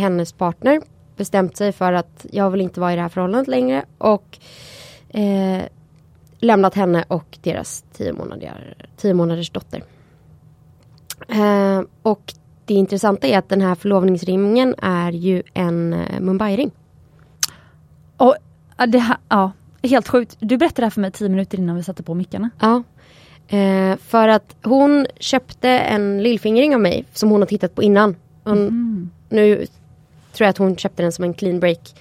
hennes 0.00 0.32
partner 0.32 0.80
bestämt 1.16 1.56
sig 1.56 1.72
för 1.72 1.92
att 1.92 2.26
jag 2.30 2.50
vill 2.50 2.60
inte 2.60 2.80
vara 2.80 2.92
i 2.92 2.96
det 2.96 3.02
här 3.02 3.08
förhållandet 3.08 3.48
längre 3.48 3.84
och 3.98 4.38
eh, 5.08 5.62
lämnat 6.40 6.74
henne 6.74 7.04
och 7.08 7.38
deras 7.42 7.84
tio, 7.92 8.12
månader, 8.12 8.74
tio 8.96 9.14
månaders 9.14 9.50
dotter. 9.50 9.82
Eh, 11.28 11.82
och 12.02 12.34
det 12.64 12.74
intressanta 12.74 13.26
är 13.26 13.38
att 13.38 13.48
den 13.48 13.60
här 13.60 13.74
förlovningsringen 13.74 14.74
är 14.82 15.12
ju 15.12 15.42
en 15.54 15.92
eh, 15.92 16.20
Mumbai-ring. 16.20 16.70
Och, 18.16 18.36
det 18.88 18.98
här, 18.98 19.16
ja, 19.28 19.52
helt 19.82 20.08
sjukt. 20.08 20.36
Du 20.40 20.56
berättade 20.56 20.82
det 20.82 20.86
här 20.86 20.90
för 20.90 21.00
mig 21.00 21.10
tio 21.10 21.28
minuter 21.28 21.58
innan 21.58 21.76
vi 21.76 21.82
satte 21.82 22.02
på 22.02 22.14
mickarna. 22.14 22.50
Ja. 22.60 22.82
Eh, 23.56 23.96
för 23.96 24.28
att 24.28 24.56
hon 24.62 25.06
köpte 25.20 25.68
en 25.68 26.22
lillfingering 26.22 26.74
av 26.74 26.80
mig 26.80 27.04
som 27.12 27.30
hon 27.30 27.40
har 27.40 27.46
tittat 27.46 27.74
på 27.74 27.82
innan. 27.82 28.16
Hon, 28.44 28.58
Mm. 28.58 29.10
Nu 29.28 29.56
tror 30.32 30.44
jag 30.44 30.48
att 30.48 30.58
hon 30.58 30.76
köpte 30.76 31.02
den 31.02 31.12
som 31.12 31.24
en 31.24 31.34
clean 31.34 31.60
break. 31.60 31.94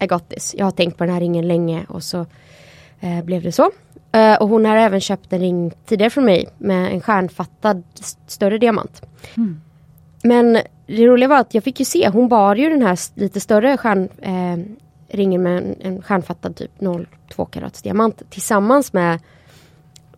I 0.00 0.06
got 0.06 0.28
this. 0.28 0.54
Jag 0.58 0.64
har 0.64 0.70
tänkt 0.70 0.98
på 0.98 1.04
den 1.04 1.12
här 1.12 1.20
ringen 1.20 1.48
länge 1.48 1.86
och 1.88 2.02
så 2.02 2.26
eh, 3.00 3.24
blev 3.24 3.42
det 3.42 3.52
så. 3.52 3.70
Eh, 4.12 4.34
och 4.34 4.48
hon 4.48 4.64
har 4.64 4.76
även 4.76 5.00
köpt 5.00 5.32
en 5.32 5.40
ring 5.40 5.72
tidigare 5.86 6.10
från 6.10 6.24
mig 6.24 6.48
med 6.58 6.92
en 6.92 7.00
stjärnfattad 7.00 7.82
större 8.26 8.58
diamant. 8.58 9.02
Mm. 9.36 9.60
Men 10.22 10.58
det 10.86 11.06
roliga 11.06 11.28
var 11.28 11.38
att 11.38 11.54
jag 11.54 11.64
fick 11.64 11.78
ju 11.78 11.84
se, 11.84 12.08
hon 12.08 12.28
bar 12.28 12.56
ju 12.56 12.70
den 12.70 12.82
här 12.82 12.98
lite 13.14 13.40
större 13.40 13.76
stjärn, 13.76 14.08
eh, 14.22 14.64
ringen 15.16 15.42
med 15.42 15.58
en, 15.58 15.76
en 15.80 16.02
stjärnfattad 16.02 16.56
typ 16.56 16.70
0,2 16.78 17.46
karats 17.50 17.82
diamant 17.82 18.22
tillsammans 18.30 18.92
med 18.92 19.18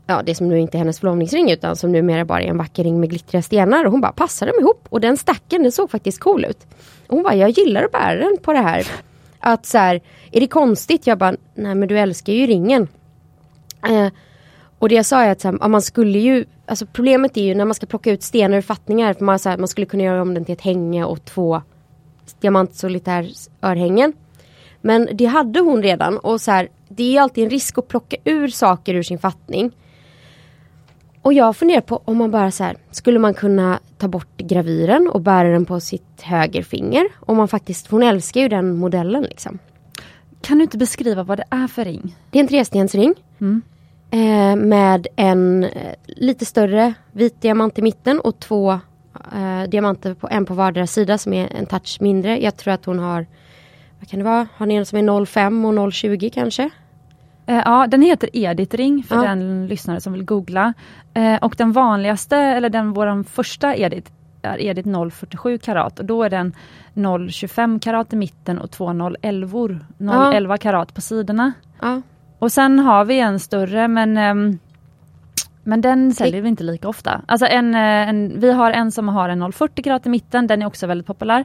ja, 0.07 0.23
det 0.23 0.35
som 0.35 0.49
nu 0.49 0.61
inte 0.61 0.77
är 0.77 0.79
hennes 0.79 1.01
förlovningsring 1.01 1.51
utan 1.51 1.77
som 1.77 1.93
numera 1.93 2.25
bara 2.25 2.43
är 2.43 2.47
en 2.47 2.59
vacker 2.59 2.85
ring 2.85 3.01
med 3.01 3.11
glittriga 3.11 3.43
stenar. 3.43 3.85
Och 3.85 3.93
hon 3.93 4.01
bara, 4.01 4.13
passar 4.13 4.47
de 4.47 4.61
ihop? 4.61 4.87
Och 4.89 5.01
den 5.01 5.17
stacken, 5.17 5.63
den 5.63 5.73
såg 5.73 5.91
faktiskt 5.91 6.21
cool 6.21 6.45
ut. 6.45 6.67
Och 7.07 7.15
hon 7.15 7.23
bara, 7.23 7.35
jag 7.35 7.51
gillar 7.51 7.85
att 7.85 7.93
bära 7.93 8.19
den 8.19 8.37
på 8.43 8.53
det 8.53 8.59
här. 8.59 8.87
Att 9.49 9.67
så 9.67 9.79
här, 9.79 10.01
är 10.33 10.41
det 10.41 10.47
konstigt? 10.47 11.07
Jag 11.07 11.19
bara, 11.19 11.37
nej 11.55 11.75
men 11.75 11.89
du 11.89 11.99
älskar 11.99 12.33
ju 12.33 12.47
ringen. 12.47 12.89
Eh, 13.89 14.09
och 14.79 14.89
det 14.89 14.95
jag 14.95 15.07
sa 15.07 15.23
är 15.23 15.31
att 15.31 15.41
så 15.41 15.49
här, 15.49 15.59
ja, 15.61 15.69
man 15.69 15.83
skulle 15.83 16.19
ju, 16.19 16.45
alltså 16.67 16.87
problemet 16.87 17.37
är 17.37 17.43
ju 17.43 17.55
när 17.55 17.65
man 17.65 17.75
ska 17.75 17.87
plocka 17.87 18.11
ut 18.11 18.23
stenar 18.23 18.57
ur 18.57 18.63
fattningar. 18.63 19.15
För 19.15 19.25
man, 19.25 19.39
så 19.39 19.49
här, 19.49 19.59
man 19.59 19.69
skulle 19.69 19.87
kunna 19.87 20.03
göra 20.03 20.23
om 20.23 20.35
den 20.35 20.45
till 20.45 20.53
ett 20.53 20.61
hänge 20.61 21.05
och 21.05 21.25
två 21.25 21.63
diamantsolitärörhängen. 22.41 24.13
Men 24.81 25.09
det 25.13 25.27
hade 25.27 25.61
hon 25.61 25.83
redan 25.83 26.19
och 26.19 26.41
så 26.41 26.51
här, 26.51 26.69
det 26.89 27.17
är 27.17 27.21
alltid 27.21 27.45
en 27.45 27.51
risk 27.51 27.79
att 27.79 27.89
plocka 27.89 28.17
ur 28.25 28.49
saker 28.49 28.95
ur 28.95 29.03
sin 29.03 29.19
fattning. 29.19 29.73
Och 31.27 31.33
jag 31.33 31.57
funderar 31.57 31.81
på 31.81 32.03
om 32.05 32.17
man 32.17 32.31
bara 32.31 32.51
så 32.51 32.65
här, 32.65 32.77
skulle 32.91 33.19
man 33.19 33.35
kunna 33.35 33.81
ta 33.99 34.09
bort 34.09 34.37
gravyren 34.37 35.09
och 35.09 35.21
bära 35.21 35.49
den 35.49 35.65
på 35.65 35.81
sitt 35.81 36.23
högerfinger? 36.23 37.09
Om 37.21 37.37
man 37.37 37.49
faktiskt, 37.49 37.91
hon 37.91 38.03
älskar 38.03 38.41
ju 38.41 38.49
den 38.49 38.77
modellen 38.77 39.23
liksom. 39.23 39.59
Kan 40.41 40.59
du 40.59 40.65
inte 40.65 40.79
beskriva 40.79 41.23
vad 41.23 41.39
det 41.39 41.45
är 41.51 41.67
för 41.67 41.85
ring? 41.85 42.17
Det 42.31 42.39
är 42.39 42.41
en 42.41 42.49
trestensring. 42.49 43.15
Mm. 43.41 43.63
Eh, 44.11 44.67
med 44.67 45.07
en 45.17 45.65
eh, 45.65 45.95
lite 46.07 46.45
större 46.45 46.95
vit 47.13 47.43
diamant 47.43 47.79
i 47.79 47.83
mitten 47.83 48.21
och 48.21 48.41
två 48.41 48.73
eh, 49.35 49.69
diamanter 49.69 50.15
på 50.15 50.29
en 50.29 50.47
på 50.47 50.55
vardera 50.55 50.87
sida 50.87 51.19
som 51.19 51.33
är 51.33 51.57
en 51.57 51.67
touch 51.67 51.97
mindre. 52.01 52.43
Jag 52.43 52.57
tror 52.57 52.75
att 52.75 52.85
hon 52.85 52.99
har, 52.99 53.27
vad 53.99 54.09
kan 54.09 54.19
det 54.19 54.25
vara, 54.25 54.49
har 54.57 54.67
ni 54.67 54.75
en 54.75 54.87
som 54.87 54.99
är 54.99 55.03
0,5 55.03 55.67
och 55.67 55.75
0,20 55.75 56.31
kanske? 56.31 56.71
Eh, 57.47 57.63
ja, 57.65 57.87
den 57.87 58.03
heter 58.03 58.31
Edith-ring 58.33 59.03
för 59.03 59.17
Ja. 59.17 59.23
den 59.23 59.67
lyssnare 59.67 60.01
som 60.01 60.13
vill 60.13 60.25
googla. 60.25 60.75
Eh, 61.15 61.37
och 61.37 61.55
den 61.59 61.73
vanligaste, 61.73 62.37
eller 62.37 62.69
den 62.69 62.93
våran 62.93 63.25
första 63.25 63.77
Edith, 63.77 64.13
är 64.43 64.61
Edith 64.61 64.89
0,47 64.89 65.59
karat 65.59 65.99
och 65.99 66.05
då 66.05 66.23
är 66.23 66.31
den 66.31 66.53
0,25 66.95 67.79
karat 67.81 68.13
i 68.13 68.17
mitten 68.17 68.59
och 68.59 68.71
två 68.71 68.89
0,11 68.93 69.81
0,11 69.99 70.57
karat 70.57 70.95
på 70.95 71.01
sidorna. 71.01 71.53
Ja. 71.83 72.03
Och 72.39 72.53
sen 72.53 72.79
har 72.79 73.05
vi 73.05 73.21
en 73.21 73.41
större 73.41 73.89
men 73.89 74.17
ehm, 74.17 74.59
men 75.63 75.81
den 75.81 76.13
säljer 76.15 76.43
vi 76.43 76.49
inte 76.49 76.65
lika 76.65 76.89
ofta. 76.89 77.23
Alltså 77.27 77.47
en, 77.47 77.75
eh, 77.75 78.09
en, 78.09 78.41
vi 78.41 78.53
har 78.53 78.71
en 78.73 78.93
som 78.93 79.09
har 79.09 79.29
en 79.29 79.43
0,40 79.43 79.83
karat 79.83 80.07
i 80.07 80.09
mitten, 80.09 80.47
den 80.47 80.63
är 80.63 80.67
också 80.67 80.87
väldigt 80.87 81.07
populär. 81.07 81.45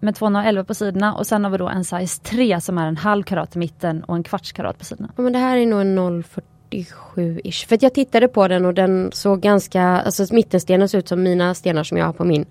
Med 0.00 0.14
211 0.14 0.64
på 0.64 0.74
sidorna 0.74 1.14
och 1.14 1.26
sen 1.26 1.44
har 1.44 1.50
vi 1.50 1.58
då 1.58 1.68
en 1.68 1.84
size 1.84 2.22
3 2.22 2.60
som 2.60 2.78
är 2.78 2.86
en 2.86 2.96
halv 2.96 3.22
karat 3.22 3.56
i 3.56 3.58
mitten 3.58 4.04
och 4.04 4.16
en 4.16 4.22
kvarts 4.22 4.52
karat 4.52 4.78
på 4.78 4.84
sidorna. 4.84 5.08
Ja, 5.16 5.22
men 5.22 5.32
det 5.32 5.38
här 5.38 5.56
är 5.56 5.66
nog 5.66 5.80
en 5.80 5.98
0,47-ish. 5.98 7.66
För 7.68 7.78
jag 7.80 7.94
tittade 7.94 8.28
på 8.28 8.48
den 8.48 8.64
och 8.64 8.74
den 8.74 9.10
såg 9.12 9.40
ganska, 9.40 9.82
alltså 9.82 10.34
mittenstenen 10.34 10.88
ser 10.88 10.98
ut 10.98 11.08
som 11.08 11.22
mina 11.22 11.54
stenar 11.54 11.84
som 11.84 11.98
jag 11.98 12.06
har 12.06 12.12
på 12.12 12.24
min. 12.24 12.46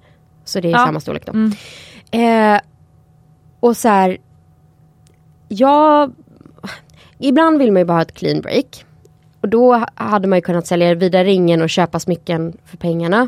Så 0.45 0.59
det 0.59 0.67
är 0.67 0.71
Ja. 0.71 0.77
samma 0.85 0.99
storlek 0.99 1.25
då. 1.25 1.33
Mm. 1.33 1.51
Eh, 2.55 2.61
och 3.59 3.77
så 3.77 3.87
här, 3.87 4.17
jag, 5.47 6.13
ibland 7.17 7.59
vill 7.59 7.71
man 7.71 7.79
ju 7.81 7.85
bara 7.85 7.97
ha 7.97 8.01
ett 8.01 8.13
clean 8.13 8.41
break. 8.41 8.85
Och 9.41 9.49
då 9.49 9.85
hade 9.95 10.27
man 10.27 10.37
ju 10.37 10.41
kunnat 10.41 10.67
sälja 10.67 10.95
vidare 10.95 11.23
ringen 11.23 11.61
och 11.61 11.69
köpa 11.69 11.99
smycken 11.99 12.57
för 12.65 12.77
pengarna. 12.77 13.27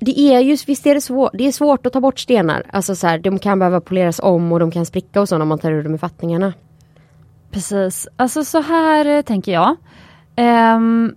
Det 0.00 0.20
är 0.20 0.40
ju, 0.40 0.56
visst 0.66 0.86
är 0.86 0.94
det 0.94 1.00
svårt, 1.00 1.30
det 1.34 1.46
är 1.46 1.52
svårt 1.52 1.86
att 1.86 1.92
ta 1.92 2.00
bort 2.00 2.18
stenar. 2.18 2.62
Alltså 2.70 2.94
så 2.94 3.06
här, 3.06 3.18
de 3.18 3.38
kan 3.38 3.58
behöva 3.58 3.80
poleras 3.80 4.20
om 4.22 4.52
och 4.52 4.60
de 4.60 4.70
kan 4.70 4.86
spricka 4.86 5.20
och 5.20 5.28
så 5.28 5.38
när 5.38 5.44
man 5.44 5.58
tar 5.58 5.72
ur 5.72 5.82
dem 5.82 5.94
i 5.94 5.98
fattningarna. 5.98 6.52
Precis, 7.50 8.08
alltså 8.16 8.44
så 8.44 8.60
här 8.62 9.06
eh, 9.06 9.22
tänker 9.22 9.52
jag. 9.52 9.76
Ehm, 10.36 11.14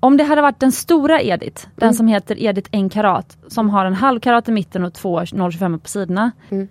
om 0.00 0.16
det 0.16 0.24
hade 0.24 0.42
varit 0.42 0.60
den 0.60 0.72
stora 0.72 1.22
Edith, 1.22 1.66
den 1.76 1.86
Mm. 1.86 1.94
som 1.94 2.08
heter 2.08 2.42
Edith 2.42 2.68
1 2.72 2.92
karat, 2.92 3.36
som 3.48 3.70
har 3.70 3.84
en 3.86 3.94
halv 3.94 4.20
karat 4.20 4.48
i 4.48 4.52
mitten 4.52 4.84
och 4.84 4.94
två 4.94 5.20
0,25 5.20 5.78
på 5.78 5.88
sidorna. 5.88 6.30
Mm. 6.50 6.68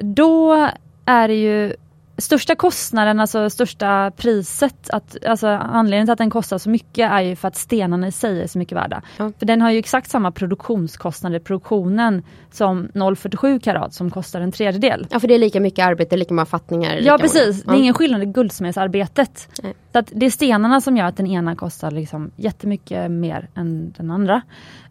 Då 0.00 0.68
är 1.06 1.28
det 1.28 1.34
ju 1.34 1.74
största 2.18 2.54
kostnaden, 2.54 3.20
alltså 3.20 3.50
största 3.50 4.12
priset, 4.16 4.90
att, 4.90 5.24
alltså 5.26 5.46
anledningen 5.48 6.06
till 6.06 6.12
att 6.12 6.18
den 6.18 6.30
kostar 6.30 6.58
så 6.58 6.70
mycket 6.70 7.10
är 7.10 7.20
ju 7.20 7.36
för 7.36 7.48
att 7.48 7.56
stenarna 7.56 8.06
i 8.06 8.12
sig 8.12 8.42
är 8.42 8.46
så 8.46 8.58
mycket 8.58 8.76
värda. 8.76 9.02
Ja. 9.16 9.32
För 9.38 9.46
den 9.46 9.60
har 9.60 9.70
ju 9.70 9.78
exakt 9.78 10.10
samma 10.10 10.32
produktionskostnader 10.32 11.38
produktionen 11.38 12.22
som 12.50 12.88
0,47 12.94 13.60
karat 13.60 13.94
som 13.94 14.10
kostar 14.10 14.40
en 14.40 14.52
tredjedel. 14.52 15.06
Ja 15.10 15.20
för 15.20 15.28
det 15.28 15.34
är 15.34 15.38
lika 15.38 15.60
mycket 15.60 15.86
arbete, 15.86 16.16
lika 16.16 16.34
många 16.34 16.46
fattningar. 16.46 16.90
lika 16.90 17.06
Ja 17.06 17.12
många. 17.12 17.18
precis, 17.18 17.62
det 17.62 17.72
är 17.72 17.76
ingen 17.76 17.94
skillnad 17.94 18.22
i 18.22 18.26
guldsmedsarbetet. 18.26 19.48
Nej. 19.62 19.74
Så 19.94 19.98
att 19.98 20.12
det 20.14 20.26
är 20.26 20.30
stenarna 20.30 20.80
som 20.80 20.96
gör 20.96 21.04
att 21.04 21.16
den 21.16 21.26
ena 21.26 21.56
kostar 21.56 21.90
liksom 21.90 22.30
jättemycket 22.36 23.10
mer 23.10 23.48
än 23.54 23.94
den 23.96 24.10
andra. 24.10 24.42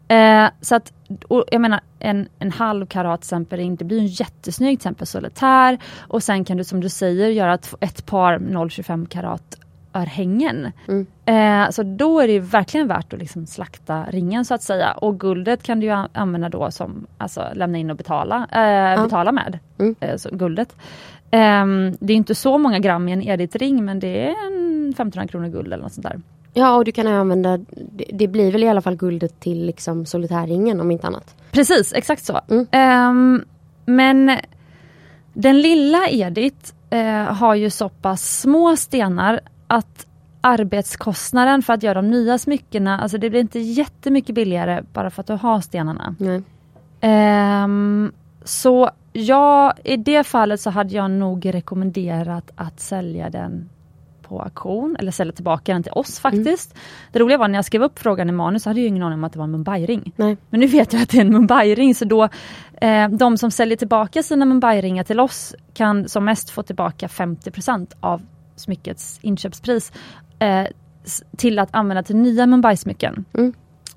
Eh, 0.08 0.46
så 0.60 0.74
att, 0.74 0.92
jag 1.50 1.60
menar 1.60 1.80
en, 1.98 2.28
en 2.38 2.52
halv 2.52 2.86
karat 2.86 3.20
till 3.20 3.26
exempel, 3.26 3.58
ring, 3.58 3.76
det 3.76 3.84
blir 3.84 3.98
en 3.98 4.06
jättesnygg 4.06 4.80
till 4.80 4.88
exempel 4.88 5.06
solitär 5.06 5.78
och 6.00 6.22
sen 6.22 6.44
kan 6.44 6.56
du 6.56 6.64
som 6.64 6.80
du 6.80 6.88
säger 6.88 7.28
göra 7.28 7.54
ett, 7.54 7.74
ett 7.80 8.06
par 8.06 8.38
0,25 8.38 9.06
karat 9.06 9.58
örhängen. 9.94 10.72
Mm. 10.88 11.06
Eh, 11.24 11.70
så 11.70 11.82
då 11.82 12.20
är 12.20 12.28
det 12.28 12.40
verkligen 12.40 12.88
värt 12.88 13.12
att 13.12 13.18
liksom 13.18 13.46
slakta 13.46 14.04
ringen 14.10 14.44
så 14.44 14.54
att 14.54 14.62
säga 14.62 14.92
och 14.92 15.20
guldet 15.20 15.62
kan 15.62 15.80
du 15.80 15.86
ju 15.86 15.92
an- 15.92 16.08
använda 16.12 16.48
då 16.48 16.70
som 16.70 17.06
alltså 17.18 17.48
lämna 17.54 17.78
in 17.78 17.90
och 17.90 17.96
betala, 17.96 18.36
eh, 18.36 19.04
betala 19.04 19.32
med. 19.32 19.58
Mm. 19.78 19.94
Eh, 20.00 20.16
guldet. 20.32 20.76
Ehm, 21.30 21.96
det 22.00 22.12
är 22.12 22.16
inte 22.16 22.34
så 22.34 22.58
många 22.58 22.78
gram 22.78 23.08
i 23.08 23.12
en 23.12 23.22
Edith-ring 23.22 23.84
men 23.84 24.00
det 24.00 24.26
är 24.28 24.46
en 24.46 24.63
1500 24.94 25.28
kronor 25.28 25.48
guld 25.48 25.72
eller 25.72 25.82
något 25.82 25.92
sånt 25.92 26.06
där. 26.06 26.20
Ja 26.54 26.76
och 26.76 26.84
du 26.84 26.92
kan 26.92 27.06
använda, 27.06 27.58
det, 27.92 28.04
det 28.12 28.28
blir 28.28 28.52
väl 28.52 28.64
i 28.64 28.68
alla 28.68 28.80
fall 28.80 28.96
guldet 28.96 29.40
till 29.40 29.66
liksom 29.66 30.06
solitärringen 30.06 30.80
om 30.80 30.90
inte 30.90 31.06
annat. 31.06 31.34
Precis, 31.50 31.92
exakt 31.92 32.24
så. 32.24 32.40
Mm. 32.48 32.66
Ehm, 32.70 33.44
men 33.86 34.38
den 35.32 35.60
lilla 35.60 36.08
Edith 36.08 36.72
eh, 36.90 37.24
har 37.24 37.54
ju 37.54 37.70
så 37.70 37.88
pass 37.88 38.40
små 38.40 38.76
stenar 38.76 39.40
att 39.66 40.06
arbetskostnaden 40.40 41.62
för 41.62 41.72
att 41.72 41.82
göra 41.82 41.94
de 41.94 42.10
nya 42.10 42.38
smyckena, 42.38 43.00
alltså 43.00 43.18
det 43.18 43.30
blir 43.30 43.40
inte 43.40 43.58
jättemycket 43.58 44.34
billigare 44.34 44.82
bara 44.92 45.10
för 45.10 45.20
att 45.20 45.26
du 45.26 45.32
har 45.32 45.60
stenarna. 45.60 46.14
Nej. 46.18 46.42
Ehm, 47.00 48.12
så 48.44 48.90
ja, 49.12 49.74
i 49.84 49.96
det 49.96 50.24
fallet 50.24 50.60
så 50.60 50.70
hade 50.70 50.94
jag 50.94 51.10
nog 51.10 51.54
rekommenderat 51.54 52.50
att 52.54 52.80
sälja 52.80 53.30
den 53.30 53.68
på 54.28 54.40
auktion 54.40 54.96
eller 54.98 55.12
sälja 55.12 55.32
tillbaka 55.32 55.72
den 55.72 55.82
till 55.82 55.92
oss 55.92 56.18
faktiskt. 56.18 56.74
Det 57.12 57.18
roliga 57.18 57.38
var 57.38 57.48
när 57.48 57.58
jag 57.58 57.64
skrev 57.64 57.82
upp 57.82 57.98
frågan 57.98 58.28
i 58.28 58.32
manus 58.32 58.62
så 58.62 58.70
hade 58.70 58.80
jag 58.80 58.88
ingen 58.88 59.02
aning 59.02 59.18
om 59.18 59.24
att 59.24 59.32
det 59.32 59.38
var 59.38 59.44
en 59.44 59.50
Mumbai-ring. 59.50 60.12
Men 60.50 60.60
nu 60.60 60.66
vet 60.66 60.92
jag 60.92 61.02
att 61.02 61.08
det 61.08 61.16
är 61.16 61.20
en 61.20 61.32
Mumbai-ring 61.32 61.94
så 61.94 62.04
då 62.04 62.28
eh, 62.80 63.08
de 63.08 63.38
som 63.38 63.50
säljer 63.50 63.76
tillbaka 63.76 64.22
sina 64.22 64.44
Mumbai-ringar 64.44 65.04
till 65.04 65.20
oss 65.20 65.54
kan 65.74 66.08
som 66.08 66.24
mest 66.24 66.50
få 66.50 66.62
tillbaka 66.62 67.06
50% 67.06 67.92
av 68.00 68.22
smyckets 68.56 69.18
inköpspris 69.22 69.92
eh, 70.38 70.66
till 71.36 71.58
att 71.58 71.68
använda 71.74 72.02
till 72.02 72.16
nya 72.16 72.46
Mumbai-smycken. 72.46 73.24
Mm. 73.34 73.52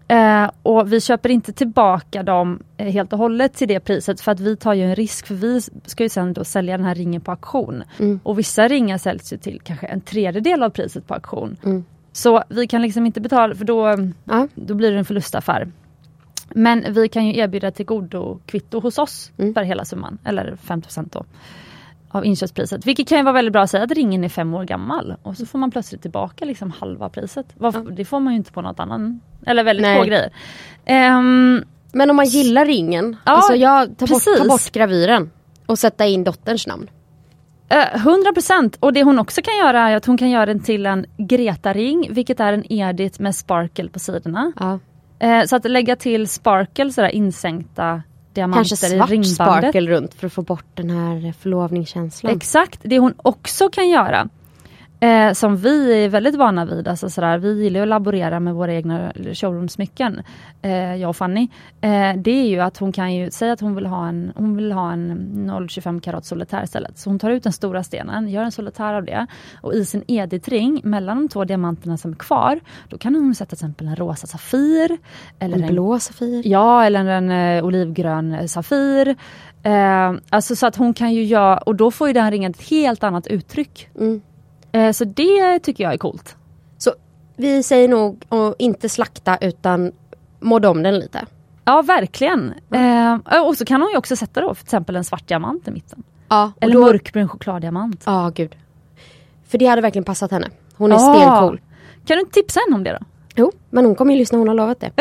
Eh, 0.08 0.50
och 0.64 0.94
vi 0.94 1.02
köper 1.02 1.30
inte 1.30 1.54
tillbaka 1.54 2.24
dem 2.24 2.60
eh, 2.78 2.88
helt 2.88 3.14
och 3.14 3.20
hållet 3.20 3.54
till 3.54 3.68
det 3.68 3.80
priset 3.80 4.22
för 4.22 4.32
att 4.32 4.40
vi 4.40 4.56
tar 4.58 4.74
ju 4.74 4.84
en 4.84 4.96
risk 4.96 5.28
för 5.28 5.36
vi 5.36 5.62
ska 5.86 6.04
ju 6.04 6.10
sen 6.10 6.34
då 6.34 6.44
sälja 6.44 6.78
den 6.78 6.86
här 6.86 6.96
ringen 6.96 7.22
på 7.22 7.32
auktion. 7.32 7.84
Mm. 8.00 8.20
Och 8.24 8.40
vissa 8.40 8.68
ringar 8.68 8.98
säljs 8.98 9.34
ju 9.34 9.38
till 9.38 9.62
kanske 9.64 9.88
en 9.88 10.02
tredjedel 10.02 10.64
av 10.64 10.70
priset 10.70 11.08
på 11.08 11.14
auktion. 11.14 11.58
Mm. 11.64 11.86
Så 12.12 12.44
vi 12.50 12.68
kan 12.68 12.82
liksom 12.82 13.06
inte 13.06 13.22
betala 13.22 13.56
för 13.56 13.66
då, 13.66 13.88
Ja. 14.24 14.48
då 14.56 14.74
blir 14.74 14.92
det 14.92 14.98
en 14.98 15.06
förlustaffär. 15.06 15.72
Men 16.50 16.94
vi 16.94 17.08
kan 17.10 17.26
ju 17.28 17.38
erbjuda 17.38 17.72
till 17.72 17.86
godo 17.86 18.40
kvitto 18.46 18.80
hos 18.80 18.98
oss 18.98 19.32
Mm. 19.38 19.54
för 19.54 19.62
hela 19.64 19.86
summan, 19.86 20.18
eller 20.24 20.56
50 20.56 21.04
då. 21.12 21.26
Av 22.10 22.26
inköpspriset. 22.26 22.86
Vilket 22.86 23.08
kan 23.08 23.18
ju 23.18 23.24
vara 23.24 23.34
väldigt 23.34 23.54
bra 23.54 23.62
att 23.62 23.70
säga 23.70 23.84
att 23.84 23.92
ringen 23.92 24.24
är 24.24 24.30
fem 24.30 24.54
år 24.54 24.64
gammal 24.64 25.16
och 25.22 25.38
så 25.38 25.46
får 25.46 25.60
man 25.60 25.72
plötsligt 25.72 26.02
tillbaka 26.02 26.46
liksom 26.46 26.72
halva 26.72 27.10
priset. 27.10 27.46
Varför, 27.58 27.92
Det 27.92 28.06
får 28.06 28.20
man 28.20 28.34
ju 28.34 28.38
inte 28.38 28.52
på 28.52 28.62
något 28.62 28.80
annat. 28.80 29.02
Eller 29.46 29.64
väldigt 29.64 29.82
Nej. 29.82 29.98
få 29.98 30.04
grejer. 30.04 30.32
Ehm, 30.86 31.64
Men 31.92 32.10
om 32.10 32.16
man 32.16 32.26
gillar 32.26 32.66
ringen, 32.66 33.16
Ja, 33.26 33.32
alltså 33.32 33.56
jag 33.56 33.98
tar 33.98 34.08
bort, 34.08 34.24
tar 34.24 34.48
bort 34.48 34.72
gravyren 34.72 35.32
och 35.66 35.80
sätta 35.80 36.06
in 36.06 36.24
dotterns 36.24 36.68
namn. 36.68 36.90
Eh, 37.70 38.02
100 38.02 38.34
procent! 38.34 38.78
Och 38.80 38.94
det 38.94 39.04
hon 39.04 39.20
också 39.20 39.42
kan 39.42 39.58
göra 39.58 39.90
är 39.90 39.96
att 39.96 40.06
hon 40.06 40.18
kan 40.18 40.30
göra 40.30 40.46
den 40.46 40.60
till 40.60 40.86
en 40.86 41.06
Greta-ring, 41.18 42.08
vilket 42.12 42.40
är 42.40 42.54
en 42.54 42.72
Edith 42.72 43.22
med 43.22 43.36
sparkle 43.36 43.90
på 43.90 44.00
sidorna. 44.00 44.52
Ja. 44.60 44.80
Eh, 45.20 45.44
så 45.46 45.56
att 45.56 45.72
lägga 45.72 45.96
till 45.96 46.28
sparkle, 46.28 46.92
sådär 46.92 47.10
insänkta 47.10 48.02
diamanter 48.38 48.70
Kanske 48.70 48.88
i 48.88 48.90
svart 48.90 49.10
ringbandet. 49.10 49.36
sparkel 49.36 49.88
runt 49.88 50.14
för 50.14 50.28
att 50.28 50.34
få 50.34 50.42
bort 50.42 50.66
den 50.74 50.90
här 50.90 51.34
förlovningskänslan. 51.40 52.36
Exakt, 52.36 52.80
det 52.84 53.00
hon 53.00 53.14
också 53.18 53.70
kan 53.70 53.90
göra. 53.90 54.30
Eh, 55.00 55.34
som 55.34 55.58
vi 55.58 56.04
är 56.04 56.10
väldigt 56.10 56.36
vana 56.36 56.66
vid, 56.66 56.88
alltså 56.88 57.10
sådär, 57.10 57.38
vi 57.38 57.64
gillar 57.64 57.82
att 57.82 57.88
laborera 57.88 58.40
med 58.40 58.56
våra 58.56 58.74
egna 58.74 59.14
showroomsmycken, 59.34 60.22
eh, 60.62 60.96
jag 60.96 61.10
och 61.10 61.16
Fanny. 61.16 61.48
Eh, 61.82 62.14
det 62.18 62.32
är 62.32 62.48
ju 62.48 62.60
att 62.60 62.78
hon 62.78 62.92
kan 62.92 63.14
ju 63.14 63.32
säga 63.32 63.54
att 63.54 63.62
hon 63.62 63.76
vill 63.76 63.86
ha 63.86 64.08
en, 64.08 64.32
hon 64.36 64.56
vill 64.56 64.72
ha 64.72 64.92
en 64.92 65.12
0,25 65.50 66.02
karat 66.02 66.26
solitär 66.26 66.64
istället. 66.64 66.98
Så 66.98 67.10
hon 67.10 67.20
tar 67.20 67.30
ut 67.30 67.44
den 67.44 67.54
stora 67.54 67.84
stenen, 67.84 68.30
gör 68.30 68.44
en 68.44 68.52
solitär 68.52 68.94
av 68.94 69.06
det 69.06 69.28
och 69.62 69.74
i 69.74 69.86
sin 69.86 70.04
editring 70.08 70.82
mellan 70.84 71.18
de 71.18 71.28
två 71.30 71.46
diamanterna 71.46 71.98
som 71.98 72.12
är 72.12 72.16
kvar, 72.16 72.60
då 72.90 72.98
kan 72.98 73.16
hon 73.16 73.36
sätta 73.36 73.50
till 73.50 73.56
exempel 73.56 73.88
en 73.88 73.96
rosa 73.96 74.28
safir. 74.28 74.98
Eller 75.40 75.58
En 75.58 75.68
blå 75.68 76.00
Safir. 76.00 76.48
Ja, 76.48 76.84
eller 76.84 77.06
en 77.06 77.30
eh, 77.30 77.66
olivgrön 77.66 78.34
eh, 78.34 78.46
Safir. 78.46 79.16
Eh, 79.64 80.14
alltså 80.30 80.56
så 80.56 80.68
att 80.68 80.76
hon 80.76 80.94
kan 80.94 81.14
ju 81.14 81.24
göra, 81.24 81.58
och 81.58 81.76
då 81.76 81.92
får 81.92 82.08
ju 82.08 82.14
den 82.14 82.32
ringen 82.32 82.52
ett 82.52 82.70
helt 82.70 83.04
annat 83.04 83.28
uttryck. 83.28 83.90
Mm. 84.00 84.22
Eh, 84.78 84.92
så 84.92 85.06
det 85.06 85.60
tycker 85.60 85.84
jag 85.84 85.94
är 85.94 85.98
coolt. 85.98 86.36
Så 86.78 86.94
vi 87.36 87.64
säger 87.64 87.88
nog 87.88 88.24
att 88.30 88.56
inte 88.60 88.90
slakta 88.90 89.38
utan 89.42 89.92
modda 90.40 90.70
om 90.70 90.84
den 90.84 91.00
lite. 91.00 91.26
Ja, 91.66 91.82
verkligen. 91.82 92.54
Eh, 92.74 93.42
och 93.48 93.58
så 93.58 93.66
kan 93.66 93.82
hon 93.82 93.92
ju 93.92 93.98
också 93.98 94.16
sätta 94.16 94.42
då 94.42 94.54
för 94.54 94.64
exempel 94.64 94.96
en 94.96 95.04
svart 95.04 95.28
diamant 95.28 95.68
i 95.68 95.72
mitten. 95.72 96.04
Ja, 96.30 96.52
Eller 96.62 96.74
då, 96.74 96.82
mörkbrun 96.82 97.28
chokladdiamant. 97.30 98.04
Ja, 98.06 98.32
gud. 98.36 98.56
För 99.48 99.58
det 99.58 99.66
hade 99.66 99.82
verkligen 99.82 100.04
passat 100.04 100.32
henne. 100.32 100.48
Hon 100.76 100.92
är 100.92 100.96
Ah. 100.96 101.00
stencool. 101.00 101.62
Kan 102.06 102.18
du 102.18 102.26
tipsa 102.26 102.60
henne 102.66 102.76
om 102.76 102.84
det 102.84 102.92
då? 102.92 103.06
Jo, 103.36 103.52
men 103.70 103.86
hon 103.86 103.96
kommer 103.96 104.14
ju 104.14 104.20
lyssna, 104.20 104.38
hon 104.38 104.48
har 104.48 104.56
lovat 104.56 104.80
det. 104.80 104.88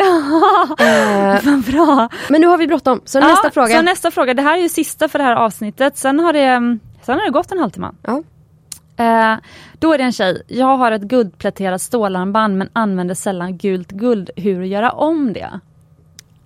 eh, 0.83 1.45
Vad 1.45 1.63
bra! 1.63 2.09
men 2.29 2.41
nu 2.41 2.47
har 2.47 2.57
vi 2.57 2.67
bråttom, 2.67 3.01
så 3.05 3.19
nästa 3.19 3.47
ja, 3.47 3.51
fråga. 3.51 3.75
Så 3.75 3.81
nästa 3.81 4.11
fråga, 4.11 4.33
det 4.33 4.41
här 4.41 4.57
är 4.57 4.61
ju 4.61 4.69
sista 4.69 5.09
för 5.09 5.19
det 5.19 5.25
här 5.25 5.35
avsnittet. 5.35 5.97
Sen 5.97 6.19
har 6.19 6.33
det, 6.33 6.39
mm, 6.43 6.79
sen 7.01 7.17
har 7.19 7.25
det 7.25 7.31
gått 7.31 7.51
en 7.51 7.59
halvtimme. 7.59 7.91
Ja. 8.01 8.23
Eh, 8.97 9.35
då 9.79 9.93
är 9.93 9.97
det 9.97 10.03
en 10.03 10.11
tjej, 10.11 10.43
jag 10.47 10.77
har 10.77 10.91
ett 10.91 11.01
guldpläterat 11.01 11.81
stålarmband 11.81 12.57
men 12.57 12.69
använder 12.73 13.15
sällan 13.15 13.57
gult 13.57 13.91
guld. 13.91 14.29
Hur 14.35 14.63
göra 14.63 14.91
om 14.91 15.33
det? 15.33 15.59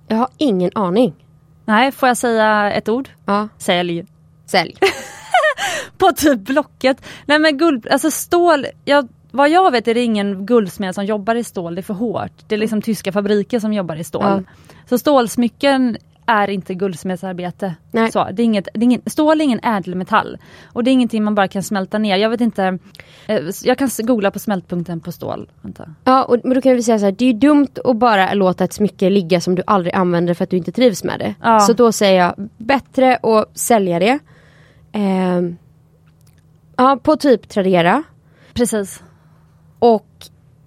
Jag 0.08 0.18
har 0.18 0.28
ingen 0.38 0.72
aning. 0.76 1.14
Nej, 1.66 1.92
får 1.92 2.08
jag 2.08 2.18
säga 2.18 2.72
ett 2.72 2.90
ord? 2.90 3.10
Ja, 3.26 3.48
Sälj. 3.58 4.06
sälj. 4.46 4.76
På 5.98 6.12
typ 6.12 6.40
Blocket. 6.40 7.04
Nej 7.26 7.40
men 7.40 7.58
guld, 7.58 7.88
alltså 7.88 8.12
stål, 8.12 8.66
jag, 8.86 9.08
vad 9.32 9.50
jag 9.50 9.72
vet 9.72 9.88
är 9.88 9.94
det 9.94 10.02
ingen 10.02 10.46
guldsmed 10.46 10.96
som 10.96 11.06
jobbar 11.06 11.36
i 11.36 11.44
stål, 11.44 11.76
det 11.76 11.82
är 11.82 11.84
för 11.84 11.94
hårt. 11.94 12.32
Det 12.48 12.56
är 12.56 12.60
liksom 12.60 12.82
tyska 12.82 13.12
fabriker 13.12 13.60
som 13.60 13.74
jobbar 13.74 13.96
i 13.96 14.04
stål. 14.04 14.24
Ja. 14.24 14.42
Så 14.90 14.98
stålsmycken 14.98 15.98
är 16.32 16.50
inte 16.50 16.74
guldsmedsarbete. 16.74 17.76
Nej. 17.92 18.12
Så, 18.12 18.28
det 18.34 18.42
är 18.42 18.46
inget, 18.46 18.68
det 18.74 18.80
är 18.80 18.84
ingen, 18.84 19.02
stål 19.06 19.42
är 19.42 19.46
ingen 19.46 19.60
ädelmetall. 19.64 20.38
Och 20.66 20.84
det 20.84 20.92
är 20.92 20.94
ingenting 20.94 21.24
man 21.24 21.36
bara 21.36 21.48
kan 21.48 21.64
smälta 21.64 21.98
ner. 21.98 22.18
Jag 22.18 22.30
vet 22.30 22.42
inte, 22.42 22.80
eh, 23.28 23.42
jag 23.64 23.78
kan 23.78 23.90
googla 24.00 24.32
på 24.32 24.40
smältpunkten 24.40 25.00
på 25.00 25.12
stål. 25.12 25.50
Vänta. 25.62 25.96
Ja, 26.04 26.24
och, 26.24 26.38
men 26.44 26.54
då 26.54 26.62
kan 26.62 26.76
vi 26.76 26.84
säga 26.84 27.00
så 27.00 27.06
här, 27.06 27.12
det 27.12 27.26
är 27.26 27.34
ju 27.34 27.40
dumt 27.40 27.80
att 27.86 27.98
bara 27.98 28.34
låta 28.34 28.64
ett 28.64 28.74
smycke 28.74 29.10
ligga 29.10 29.42
som 29.42 29.56
du 29.56 29.64
aldrig 29.68 29.94
använder 29.94 30.34
för 30.34 30.44
att 30.44 30.50
du 30.50 30.58
inte 30.58 30.72
trivs 30.72 31.04
med 31.04 31.20
det. 31.20 31.36
Ja. 31.42 31.60
Så 31.60 31.74
då 31.74 31.92
säger 31.92 32.20
jag, 32.22 32.50
bättre 32.58 33.16
att 33.16 33.58
sälja 33.58 34.00
det. 34.00 34.20
Ehm, 34.92 35.58
ja, 36.76 37.00
på 37.04 37.16
typ 37.16 37.50
Tradera. 37.50 38.04
Precis. 38.54 39.04
Och 39.80 40.08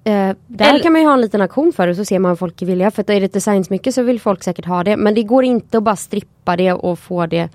eh, 0.04 0.36
där 0.46 0.70
Eller- 0.70 0.82
kan 0.82 0.92
man 0.92 1.00
ju 1.02 1.06
ha 1.06 1.14
en 1.14 1.20
liten 1.20 1.40
auktion 1.40 1.72
för 1.72 1.86
det 1.86 1.94
så 1.94 2.04
ser 2.04 2.18
man 2.18 2.28
vad 2.30 2.38
folk 2.38 2.62
är 2.62 2.66
villiga. 2.66 2.90
För 2.90 3.02
att 3.02 3.10
är 3.10 3.20
det 3.20 3.26
ett 3.26 3.32
designsmycke 3.32 3.92
så 3.92 4.02
vill 4.02 4.20
folk 4.20 4.42
säkert 4.42 4.64
ha 4.64 4.84
det. 4.84 4.96
Men 4.96 5.14
det 5.14 5.22
går 5.22 5.44
inte 5.44 5.78
att 5.78 5.84
bara 5.84 5.96
strippa 5.96 6.56
det 6.56 6.72
och 6.72 6.98
få 6.98 7.26
det. 7.26 7.48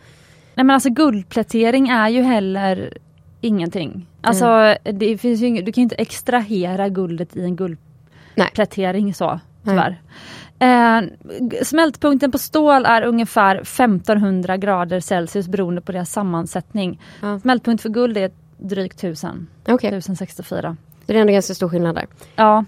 Nej 0.56 0.64
men 0.66 0.70
alltså 0.70 0.90
guldplätering 0.90 1.90
är 1.90 2.10
ju 2.10 2.22
heller 2.22 2.98
ingenting. 3.42 4.08
Alltså 4.22 4.76
det 4.94 5.18
finns 5.18 5.42
ju 5.42 5.48
inget, 5.48 5.66
du 5.66 5.72
kan 5.72 5.82
ju 5.82 5.84
inte 5.84 5.96
extrahera 5.96 6.90
guldet 6.90 7.36
i 7.36 7.44
en 7.44 7.56
guldplätering 7.56 9.14
så 9.14 9.40
tyvärr. 9.66 10.02
Eh, 10.60 11.02
smältpunkten 11.64 12.32
på 12.32 12.38
stål 12.38 12.86
är 12.86 13.02
ungefär 13.02 13.56
1500 13.56 14.58
grader 14.58 15.00
Celsius 15.00 15.48
beroende 15.48 15.82
på 15.82 15.92
deras 15.92 16.12
sammansättning. 16.12 17.02
Ja. 17.22 17.40
Smältpunkt 17.40 17.82
för 17.82 17.90
guld 17.90 18.18
är 18.18 18.32
drygt 18.58 19.00
1000, 19.00 19.48
Okej, 19.68 19.88
1064. 19.90 20.78
Det 21.14 21.20
är 21.20 21.22
ändå 21.22 21.34
ganska 21.34 21.54
stor 21.54 21.70
skillnad 21.70 21.96
där. 21.96 22.08
Ja. 22.36 22.66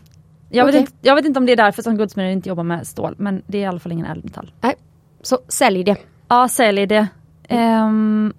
Jag, 0.50 0.68
Okej. 0.68 0.82
vet 0.82 0.90
inte, 0.90 1.08
jag 1.08 1.16
vet 1.16 1.26
inte 1.26 1.40
om 1.40 1.46
det 1.46 1.52
är 1.52 1.58
därför 1.58 1.82
som 1.82 1.98
guldsmeder 1.98 2.30
inte 2.30 2.50
jobbar 2.50 2.64
med 2.64 2.88
stål 2.88 3.16
men 3.18 3.42
det 3.48 3.58
är 3.58 3.62
i 3.62 3.66
alla 3.66 3.80
fall 3.80 3.92
ingen 3.92 4.06
ädelmetall. 4.06 4.52
Så 5.22 5.40
sälj 5.48 5.84
det. 5.84 5.98
Ja, 6.28 6.48
sälj 6.48 6.88
det. 6.88 7.08
Ehm, 7.48 8.34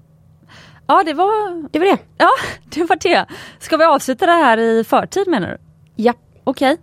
ja 0.86 1.02
det 1.06 1.14
var 1.14 1.68
Det 1.70 1.78
var 1.78 1.86
det. 1.86 1.98
Ja, 2.18 2.28
det 2.64 2.84
var 2.84 2.96
det. 3.02 3.26
Ska 3.58 3.76
vi 3.76 3.84
avsluta 3.84 4.26
det 4.26 4.32
här 4.32 4.58
i 4.58 4.84
förtid 4.84 5.28
menar 5.28 5.48
du? 5.48 5.56
Ja. 6.02 6.12
Okej. 6.44 6.76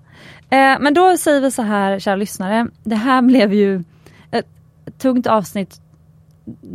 Eh, 0.50 0.80
men 0.80 0.94
då 0.94 1.18
säger 1.18 1.42
vi 1.42 1.52
så 1.52 1.62
här, 1.62 2.00
kära 2.00 2.16
lyssnare. 2.16 2.68
Det 2.84 2.96
här 2.96 3.22
blev 3.32 3.54
ju 3.54 3.84
ett 4.32 4.48
tungt 4.98 5.28
avsnitt, 5.28 5.82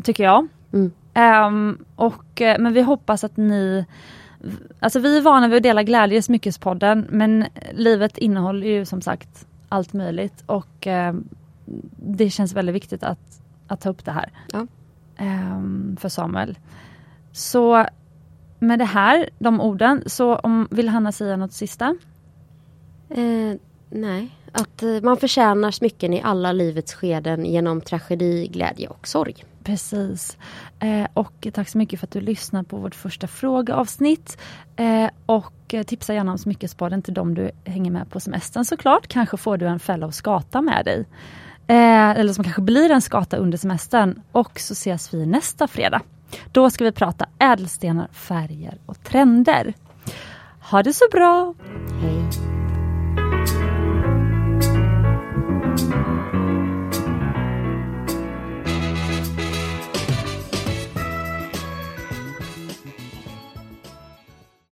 tycker 0.04 0.24
jag. 0.24 0.48
Mm. 0.72 0.92
Ehm, 1.14 1.84
och, 1.96 2.40
eh, 2.40 2.58
men 2.58 2.72
vi 2.72 2.82
hoppas 2.82 3.24
att 3.24 3.36
ni... 3.36 3.84
Alltså 4.80 4.98
vi 4.98 5.16
är 5.16 5.20
vana 5.20 5.48
vid 5.48 5.56
att 5.56 5.62
dela 5.62 5.82
glädje 5.82 6.18
i 6.18 6.22
Smyckespodden, 6.22 7.06
men 7.10 7.44
livet 7.72 8.18
innehåller 8.18 8.66
ju 8.66 8.84
som 8.84 9.00
sagt 9.02 9.46
allt 9.68 9.92
möjligt. 9.92 10.44
Och 10.46 10.86
eh, 10.86 11.14
det 11.96 12.30
känns 12.30 12.52
väldigt 12.52 12.74
viktigt 12.74 13.02
att, 13.02 13.42
att 13.66 13.80
ta 13.80 13.90
upp 13.90 14.04
det 14.04 14.12
här. 14.12 14.32
Ja. 14.52 14.66
Ehm, 15.16 15.96
för 16.00 16.08
Samuel. 16.08 16.58
Så 17.32 17.86
med 18.58 18.78
det 18.78 18.84
här, 18.84 19.30
de 19.38 19.60
orden, 19.60 20.02
så 20.06 20.36
om, 20.36 20.68
vill 20.70 20.88
Hanna 20.88 21.12
säga 21.12 21.36
något 21.36 21.52
sista? 21.52 21.96
Eh, 23.08 23.54
nej, 23.90 24.30
att 24.52 24.82
eh, 24.82 25.00
man 25.02 25.16
förtjänar 25.16 25.70
smycken 25.70 26.14
i 26.14 26.22
alla 26.22 26.52
livets 26.52 26.94
skeden 26.94 27.44
genom 27.44 27.80
tragedi, 27.80 28.46
glädje 28.46 28.88
och 28.88 29.08
sorg. 29.08 29.44
Precis. 29.64 30.38
Eh, 30.78 31.06
och 31.14 31.46
tack 31.52 31.68
så 31.68 31.78
mycket 31.78 32.00
för 32.00 32.06
att 32.06 32.12
du 32.12 32.20
lyssnar 32.20 32.62
på 32.62 32.76
vårt 32.76 32.94
första 32.94 33.26
frågeavsnitt. 33.26 34.38
Eh, 34.76 35.10
och 35.26 35.74
eh, 35.74 35.82
tipsa 35.82 36.14
gärna 36.14 36.32
om 36.32 36.38
Smyckespodden 36.38 37.02
till 37.02 37.14
dem 37.14 37.34
du 37.34 37.50
hänger 37.64 37.90
med 37.90 38.10
på 38.10 38.20
semestern 38.20 38.64
såklart. 38.64 39.06
Kanske 39.06 39.36
får 39.36 39.56
du 39.56 39.66
en 39.66 39.80
fellow 39.80 40.10
skata 40.10 40.62
med 40.62 40.84
dig. 40.84 41.06
Eh, 41.66 42.10
eller 42.10 42.32
som 42.32 42.44
kanske 42.44 42.62
blir 42.62 42.90
en 42.90 43.02
skata 43.02 43.36
under 43.36 43.58
semestern. 43.58 44.22
Och 44.32 44.60
så 44.60 44.72
ses 44.72 45.14
vi 45.14 45.26
nästa 45.26 45.68
fredag. 45.68 46.00
Då 46.52 46.70
ska 46.70 46.84
vi 46.84 46.92
prata 46.92 47.26
ädelstenar, 47.38 48.08
färger 48.12 48.78
och 48.86 49.04
trender. 49.04 49.74
Ha 50.70 50.82
det 50.82 50.92
så 50.92 51.04
bra! 51.12 51.54